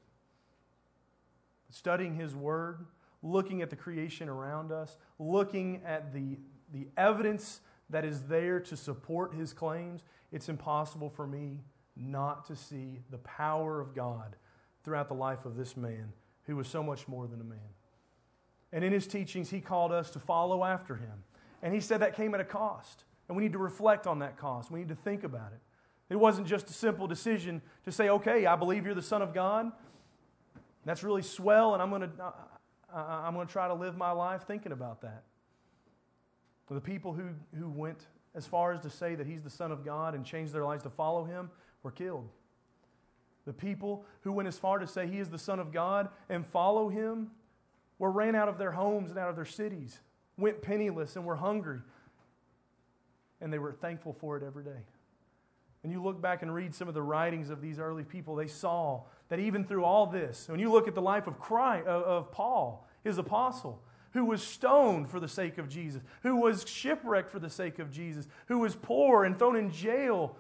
Studying 1.70 2.16
His 2.16 2.36
Word, 2.36 2.86
looking 3.22 3.62
at 3.62 3.70
the 3.70 3.76
creation 3.76 4.30
around 4.30 4.72
us, 4.72 4.98
looking 5.20 5.82
at 5.86 6.14
the, 6.14 6.38
the 6.74 6.88
evidence 6.98 7.62
that 7.90 8.06
is 8.06 8.24
there 8.24 8.60
to 8.60 8.76
support 8.76 9.34
His 9.34 9.54
claims, 9.54 10.04
it's 10.32 10.50
impossible 10.50 11.10
for 11.10 11.26
me 11.26 11.62
not 11.96 12.46
to 12.46 12.56
see 12.56 13.02
the 13.10 13.18
power 13.20 13.80
of 13.80 13.96
God 13.96 14.36
throughout 14.84 15.08
the 15.08 15.16
life 15.16 15.46
of 15.46 15.56
this 15.56 15.76
man 15.76 16.14
who 16.44 16.56
was 16.56 16.68
so 16.68 16.84
much 16.84 17.08
more 17.08 17.28
than 17.28 17.42
a 17.42 17.44
man. 17.44 17.60
And 18.72 18.84
in 18.84 18.92
his 18.92 19.08
teachings, 19.08 19.50
he 19.50 19.62
called 19.62 19.92
us 19.92 20.10
to 20.12 20.20
follow 20.20 20.64
after 20.64 20.96
him. 20.96 21.24
And 21.62 21.74
he 21.74 21.80
said 21.80 22.02
that 22.02 22.16
came 22.16 22.34
at 22.34 22.42
a 22.42 22.46
cost. 22.46 23.04
And 23.28 23.36
we 23.36 23.44
need 23.44 23.54
to 23.54 23.58
reflect 23.58 24.08
on 24.08 24.20
that 24.20 24.38
cost. 24.38 24.72
We 24.72 24.80
need 24.80 24.90
to 24.90 24.96
think 24.96 25.24
about 25.24 25.52
it. 25.54 25.60
It 26.10 26.16
wasn't 26.16 26.48
just 26.48 26.70
a 26.70 26.74
simple 26.74 27.08
decision 27.08 27.62
to 27.86 27.92
say, 27.92 28.10
okay, 28.10 28.46
I 28.46 28.56
believe 28.56 28.86
you're 28.86 28.96
the 28.96 29.02
Son 29.02 29.22
of 29.22 29.34
God. 29.34 29.72
That's 30.86 31.04
really 31.04 31.22
swell, 31.22 31.74
and 31.74 31.84
I'm 31.84 31.90
going 31.90 32.04
to, 32.04 32.10
uh, 32.24 32.32
uh, 32.94 32.98
uh, 32.98 33.22
I'm 33.26 33.34
going 33.34 33.46
to 33.46 33.52
try 33.52 33.68
to 33.68 33.74
live 33.74 33.98
my 33.98 34.12
life 34.12 34.44
thinking 34.48 34.72
about 34.72 35.02
that. 35.02 35.24
The 36.70 36.82
people 36.82 37.14
who, 37.14 37.30
who 37.58 37.70
went 37.70 38.08
as 38.36 38.46
far 38.46 38.74
as 38.74 38.82
to 38.82 38.90
say 38.90 39.16
that 39.16 39.26
he's 39.28 39.42
the 39.42 39.50
Son 39.50 39.72
of 39.72 39.84
God 39.84 40.16
and 40.16 40.26
changed 40.26 40.54
their 40.54 40.64
lives 40.64 40.84
to 40.84 40.90
follow 40.90 41.24
him 41.26 41.50
were 41.84 41.92
killed. 41.92 42.30
The 43.46 43.54
people 43.54 44.06
who 44.22 44.32
went 44.32 44.48
as 44.48 44.58
far 44.58 44.80
to 44.80 44.88
say 44.88 45.08
he 45.08 45.20
is 45.20 45.30
the 45.30 45.40
Son 45.40 45.60
of 45.60 45.72
God 45.72 46.10
and 46.30 46.46
follow 46.46 46.90
him 46.90 47.32
were 48.00 48.12
ran 48.12 48.36
out 48.36 48.50
of 48.50 48.58
their 48.58 48.72
homes 48.72 49.10
and 49.10 49.18
out 49.18 49.30
of 49.30 49.36
their 49.36 49.46
cities, 49.46 50.00
went 50.38 50.62
penniless 50.62 51.16
and 51.16 51.26
were 51.26 51.38
hungry. 51.38 51.80
And 53.42 53.52
they 53.52 53.60
were 53.60 53.72
thankful 53.72 54.14
for 54.14 54.38
it 54.38 54.44
every 54.44 54.64
day. 54.64 54.84
And 55.88 55.94
you 55.94 56.04
look 56.04 56.22
back 56.22 56.42
and 56.42 56.54
read 56.54 56.76
some 56.76 56.90
of 56.90 56.94
the 56.94 57.02
writings 57.02 57.50
of 57.50 57.62
these 57.62 57.80
early 57.80 58.04
people, 58.04 58.36
they 58.36 58.48
saw 58.48 59.04
that 59.30 59.40
even 59.40 59.64
through 59.64 59.86
all 59.86 60.06
this, 60.06 60.50
when 60.50 60.60
you 60.60 60.70
look 60.70 60.86
at 60.86 60.96
the 60.96 61.02
life 61.02 61.28
of, 61.28 61.40
Christ, 61.40 61.88
of 61.88 62.30
Paul, 62.30 62.86
his 63.06 63.18
apostle, 63.18 63.82
who 64.12 64.26
was 64.26 64.44
stoned 64.44 65.10
for 65.10 65.22
the 65.22 65.30
sake 65.30 65.58
of 65.58 65.70
Jesus, 65.70 66.02
who 66.24 66.36
was 66.36 66.66
shipwrecked 66.68 67.30
for 67.30 67.40
the 67.40 67.50
sake 67.50 67.80
of 67.80 67.90
Jesus, 67.90 68.28
who 68.48 68.60
was 68.60 68.76
poor 68.76 69.24
and 69.24 69.40
thrown 69.40 69.56
in 69.56 69.72
jail. 69.72 70.36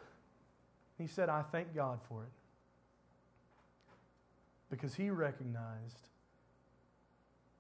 He 0.98 1.08
said, 1.08 1.30
I 1.30 1.44
thank 1.44 1.74
God 1.74 2.02
for 2.10 2.24
it. 2.24 2.30
Because 4.70 4.96
he 4.96 5.10
recognized 5.10 6.08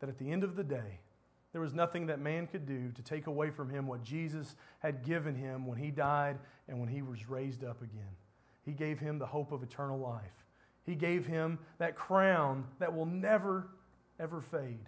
that 0.01 0.09
at 0.09 0.17
the 0.17 0.29
end 0.29 0.43
of 0.43 0.57
the 0.57 0.63
day, 0.65 0.99
there 1.57 1.61
was 1.63 1.73
nothing 1.73 2.05
that 2.05 2.19
man 2.19 2.45
could 2.45 2.67
do 2.67 2.91
to 2.91 3.01
take 3.01 3.25
away 3.25 3.49
from 3.49 3.71
him 3.71 3.87
what 3.87 4.03
Jesus 4.03 4.55
had 4.77 5.03
given 5.03 5.33
him 5.33 5.65
when 5.65 5.79
he 5.79 5.89
died 5.89 6.37
and 6.67 6.79
when 6.79 6.87
he 6.87 7.01
was 7.01 7.27
raised 7.27 7.63
up 7.63 7.81
again. 7.81 8.15
He 8.63 8.73
gave 8.73 8.99
him 8.99 9.17
the 9.17 9.25
hope 9.25 9.51
of 9.51 9.63
eternal 9.63 9.97
life. 9.97 10.45
He 10.85 10.93
gave 10.93 11.25
him 11.25 11.57
that 11.79 11.95
crown 11.95 12.65
that 12.77 12.95
will 12.95 13.07
never, 13.07 13.69
ever 14.19 14.39
fade. 14.39 14.87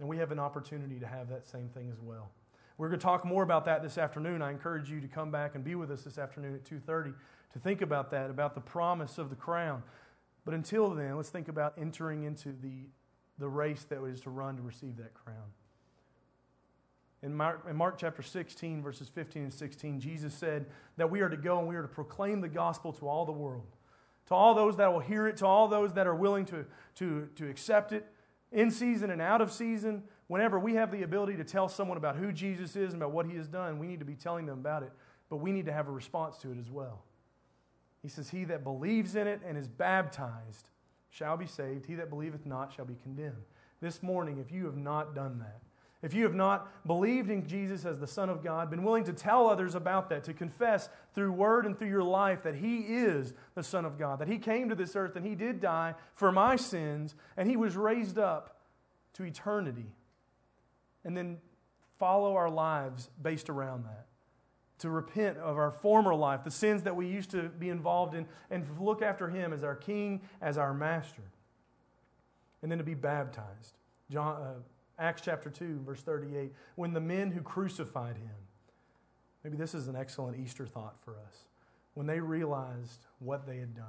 And 0.00 0.08
we 0.08 0.16
have 0.16 0.32
an 0.32 0.40
opportunity 0.40 0.98
to 0.98 1.06
have 1.06 1.28
that 1.28 1.46
same 1.46 1.68
thing 1.68 1.88
as 1.92 2.00
well. 2.02 2.28
We're 2.76 2.88
going 2.88 2.98
to 2.98 3.04
talk 3.04 3.24
more 3.24 3.44
about 3.44 3.64
that 3.66 3.80
this 3.80 3.98
afternoon. 3.98 4.42
I 4.42 4.50
encourage 4.50 4.90
you 4.90 5.00
to 5.00 5.06
come 5.06 5.30
back 5.30 5.54
and 5.54 5.62
be 5.62 5.76
with 5.76 5.92
us 5.92 6.02
this 6.02 6.18
afternoon 6.18 6.56
at 6.56 6.64
2:30 6.64 7.14
to 7.52 7.58
think 7.60 7.80
about 7.80 8.10
that, 8.10 8.28
about 8.28 8.56
the 8.56 8.60
promise 8.60 9.18
of 9.18 9.30
the 9.30 9.36
crown. 9.36 9.84
But 10.44 10.54
until 10.54 10.90
then, 10.90 11.16
let's 11.16 11.30
think 11.30 11.46
about 11.46 11.74
entering 11.78 12.24
into 12.24 12.48
the, 12.48 12.88
the 13.42 13.48
race 13.48 13.84
that 13.90 14.02
is 14.04 14.20
to 14.20 14.30
run 14.30 14.56
to 14.56 14.62
receive 14.62 14.96
that 14.98 15.12
crown. 15.14 15.50
In 17.22 17.34
Mark, 17.34 17.66
in 17.68 17.76
Mark 17.76 17.98
chapter 17.98 18.22
16, 18.22 18.82
verses 18.82 19.08
15 19.08 19.42
and 19.42 19.52
16, 19.52 20.00
Jesus 20.00 20.32
said 20.32 20.66
that 20.96 21.10
we 21.10 21.20
are 21.20 21.28
to 21.28 21.36
go 21.36 21.58
and 21.58 21.68
we 21.68 21.74
are 21.74 21.82
to 21.82 21.88
proclaim 21.88 22.40
the 22.40 22.48
gospel 22.48 22.92
to 22.94 23.08
all 23.08 23.24
the 23.24 23.32
world. 23.32 23.66
To 24.26 24.34
all 24.34 24.54
those 24.54 24.76
that 24.76 24.92
will 24.92 25.00
hear 25.00 25.26
it, 25.26 25.36
to 25.38 25.46
all 25.46 25.66
those 25.66 25.92
that 25.94 26.06
are 26.06 26.14
willing 26.14 26.44
to, 26.46 26.64
to, 26.96 27.28
to 27.34 27.50
accept 27.50 27.92
it, 27.92 28.06
in 28.52 28.70
season 28.70 29.10
and 29.10 29.20
out 29.20 29.40
of 29.40 29.50
season, 29.50 30.04
whenever 30.28 30.58
we 30.58 30.74
have 30.74 30.92
the 30.92 31.02
ability 31.02 31.36
to 31.36 31.44
tell 31.44 31.68
someone 31.68 31.96
about 31.96 32.16
who 32.16 32.30
Jesus 32.30 32.76
is 32.76 32.92
and 32.92 33.02
about 33.02 33.12
what 33.12 33.26
he 33.26 33.34
has 33.36 33.48
done, 33.48 33.78
we 33.78 33.88
need 33.88 33.98
to 33.98 34.04
be 34.04 34.14
telling 34.14 34.46
them 34.46 34.58
about 34.60 34.84
it, 34.84 34.92
but 35.28 35.38
we 35.38 35.50
need 35.50 35.66
to 35.66 35.72
have 35.72 35.88
a 35.88 35.92
response 35.92 36.38
to 36.38 36.52
it 36.52 36.58
as 36.58 36.70
well. 36.70 37.02
He 38.02 38.08
says, 38.08 38.30
He 38.30 38.44
that 38.44 38.62
believes 38.62 39.16
in 39.16 39.26
it 39.26 39.40
and 39.44 39.58
is 39.58 39.68
baptized 39.68 40.68
shall 41.12 41.36
be 41.36 41.46
saved. 41.46 41.86
He 41.86 41.94
that 41.94 42.10
believeth 42.10 42.44
not 42.46 42.72
shall 42.72 42.86
be 42.86 42.96
condemned. 43.02 43.44
This 43.80 44.02
morning, 44.02 44.38
if 44.38 44.50
you 44.50 44.64
have 44.64 44.76
not 44.76 45.14
done 45.14 45.38
that, 45.40 45.60
if 46.02 46.14
you 46.14 46.24
have 46.24 46.34
not 46.34 46.86
believed 46.86 47.30
in 47.30 47.46
Jesus 47.46 47.84
as 47.84 48.00
the 48.00 48.08
Son 48.08 48.28
of 48.28 48.42
God, 48.42 48.70
been 48.70 48.82
willing 48.82 49.04
to 49.04 49.12
tell 49.12 49.46
others 49.46 49.76
about 49.76 50.08
that, 50.08 50.24
to 50.24 50.34
confess 50.34 50.88
through 51.14 51.32
word 51.32 51.64
and 51.64 51.78
through 51.78 51.90
your 51.90 52.02
life 52.02 52.42
that 52.42 52.56
He 52.56 52.78
is 52.78 53.34
the 53.54 53.62
Son 53.62 53.84
of 53.84 53.98
God, 53.98 54.18
that 54.18 54.26
He 54.26 54.38
came 54.38 54.68
to 54.70 54.74
this 54.74 54.96
earth 54.96 55.14
and 55.14 55.24
He 55.24 55.36
did 55.36 55.60
die 55.60 55.94
for 56.14 56.32
my 56.32 56.56
sins, 56.56 57.14
and 57.36 57.48
He 57.48 57.56
was 57.56 57.76
raised 57.76 58.18
up 58.18 58.62
to 59.14 59.22
eternity, 59.22 59.92
and 61.04 61.16
then 61.16 61.38
follow 61.98 62.34
our 62.34 62.50
lives 62.50 63.10
based 63.20 63.48
around 63.48 63.84
that. 63.84 64.06
To 64.82 64.90
repent 64.90 65.38
of 65.38 65.56
our 65.56 65.70
former 65.70 66.12
life, 66.12 66.42
the 66.42 66.50
sins 66.50 66.82
that 66.82 66.96
we 66.96 67.06
used 67.06 67.30
to 67.30 67.48
be 67.48 67.68
involved 67.68 68.14
in, 68.14 68.26
and 68.50 68.66
look 68.80 69.00
after 69.00 69.28
Him 69.28 69.52
as 69.52 69.62
our 69.62 69.76
King, 69.76 70.20
as 70.40 70.58
our 70.58 70.74
Master. 70.74 71.22
And 72.62 72.70
then 72.70 72.78
to 72.78 72.84
be 72.84 72.94
baptized. 72.94 73.76
John, 74.10 74.42
uh, 74.42 74.54
Acts 74.98 75.22
chapter 75.22 75.50
2, 75.50 75.82
verse 75.86 76.02
38, 76.02 76.52
when 76.74 76.92
the 76.92 77.00
men 77.00 77.30
who 77.30 77.40
crucified 77.42 78.16
him, 78.16 78.34
maybe 79.42 79.56
this 79.56 79.74
is 79.74 79.88
an 79.88 79.96
excellent 79.96 80.38
Easter 80.38 80.66
thought 80.66 80.96
for 81.04 81.12
us, 81.12 81.44
when 81.94 82.06
they 82.06 82.20
realized 82.20 83.06
what 83.18 83.46
they 83.46 83.58
had 83.58 83.74
done. 83.74 83.86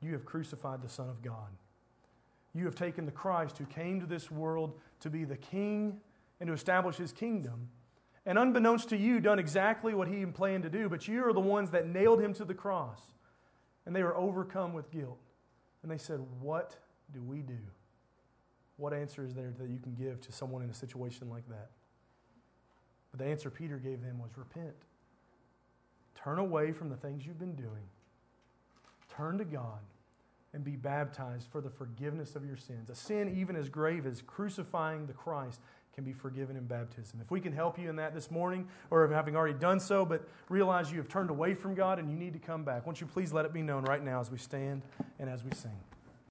You 0.00 0.12
have 0.12 0.24
crucified 0.24 0.82
the 0.82 0.88
Son 0.88 1.08
of 1.08 1.22
God. 1.22 1.48
You 2.54 2.64
have 2.66 2.74
taken 2.74 3.04
the 3.04 3.12
Christ 3.12 3.58
who 3.58 3.64
came 3.66 4.00
to 4.00 4.06
this 4.06 4.30
world 4.30 4.78
to 5.00 5.10
be 5.10 5.24
the 5.24 5.36
king 5.36 6.00
and 6.40 6.46
to 6.46 6.52
establish 6.52 6.96
his 6.96 7.12
kingdom. 7.12 7.68
And 8.26 8.38
unbeknownst 8.38 8.88
to 8.88 8.96
you, 8.96 9.20
done 9.20 9.38
exactly 9.38 9.94
what 9.94 10.08
he 10.08 10.26
planned 10.26 10.64
to 10.64 10.68
do, 10.68 10.88
but 10.88 11.06
you 11.06 11.24
are 11.24 11.32
the 11.32 11.40
ones 11.40 11.70
that 11.70 11.86
nailed 11.86 12.20
him 12.20 12.34
to 12.34 12.44
the 12.44 12.54
cross. 12.54 13.00
And 13.86 13.94
they 13.94 14.02
were 14.02 14.16
overcome 14.16 14.72
with 14.72 14.90
guilt. 14.90 15.20
And 15.82 15.90
they 15.90 15.98
said, 15.98 16.18
What 16.40 16.76
do 17.14 17.22
we 17.22 17.38
do? 17.38 17.58
What 18.78 18.92
answer 18.92 19.24
is 19.24 19.32
there 19.32 19.54
that 19.58 19.70
you 19.70 19.78
can 19.78 19.94
give 19.94 20.20
to 20.22 20.32
someone 20.32 20.62
in 20.62 20.68
a 20.68 20.74
situation 20.74 21.30
like 21.30 21.48
that? 21.48 21.70
But 23.12 23.20
the 23.20 23.26
answer 23.26 23.48
Peter 23.48 23.76
gave 23.76 24.02
them 24.02 24.18
was 24.18 24.36
repent. 24.36 24.74
Turn 26.16 26.38
away 26.38 26.72
from 26.72 26.88
the 26.88 26.96
things 26.96 27.24
you've 27.24 27.38
been 27.38 27.54
doing. 27.54 27.88
Turn 29.08 29.38
to 29.38 29.44
God 29.44 29.80
and 30.52 30.64
be 30.64 30.74
baptized 30.76 31.48
for 31.50 31.60
the 31.60 31.70
forgiveness 31.70 32.34
of 32.34 32.44
your 32.44 32.56
sins. 32.56 32.90
A 32.90 32.94
sin 32.94 33.34
even 33.38 33.54
as 33.54 33.68
grave 33.68 34.06
as 34.06 34.20
crucifying 34.22 35.06
the 35.06 35.12
Christ 35.12 35.60
can 35.96 36.04
be 36.04 36.12
forgiven 36.12 36.58
in 36.58 36.66
baptism. 36.66 37.22
If 37.22 37.30
we 37.30 37.40
can 37.40 37.54
help 37.54 37.78
you 37.78 37.88
in 37.88 37.96
that 37.96 38.12
this 38.12 38.30
morning, 38.30 38.68
or 38.90 39.08
having 39.08 39.34
already 39.34 39.58
done 39.58 39.80
so, 39.80 40.04
but 40.04 40.28
realize 40.50 40.92
you 40.92 40.98
have 40.98 41.08
turned 41.08 41.30
away 41.30 41.54
from 41.54 41.74
God 41.74 41.98
and 41.98 42.10
you 42.10 42.16
need 42.16 42.34
to 42.34 42.38
come 42.38 42.64
back, 42.64 42.84
won't 42.84 43.00
you 43.00 43.06
please 43.06 43.32
let 43.32 43.46
it 43.46 43.54
be 43.54 43.62
known 43.62 43.82
right 43.84 44.04
now 44.04 44.20
as 44.20 44.30
we 44.30 44.36
stand 44.36 44.82
and 45.18 45.30
as 45.30 45.42
we 45.42 45.52
sing? 45.52 45.70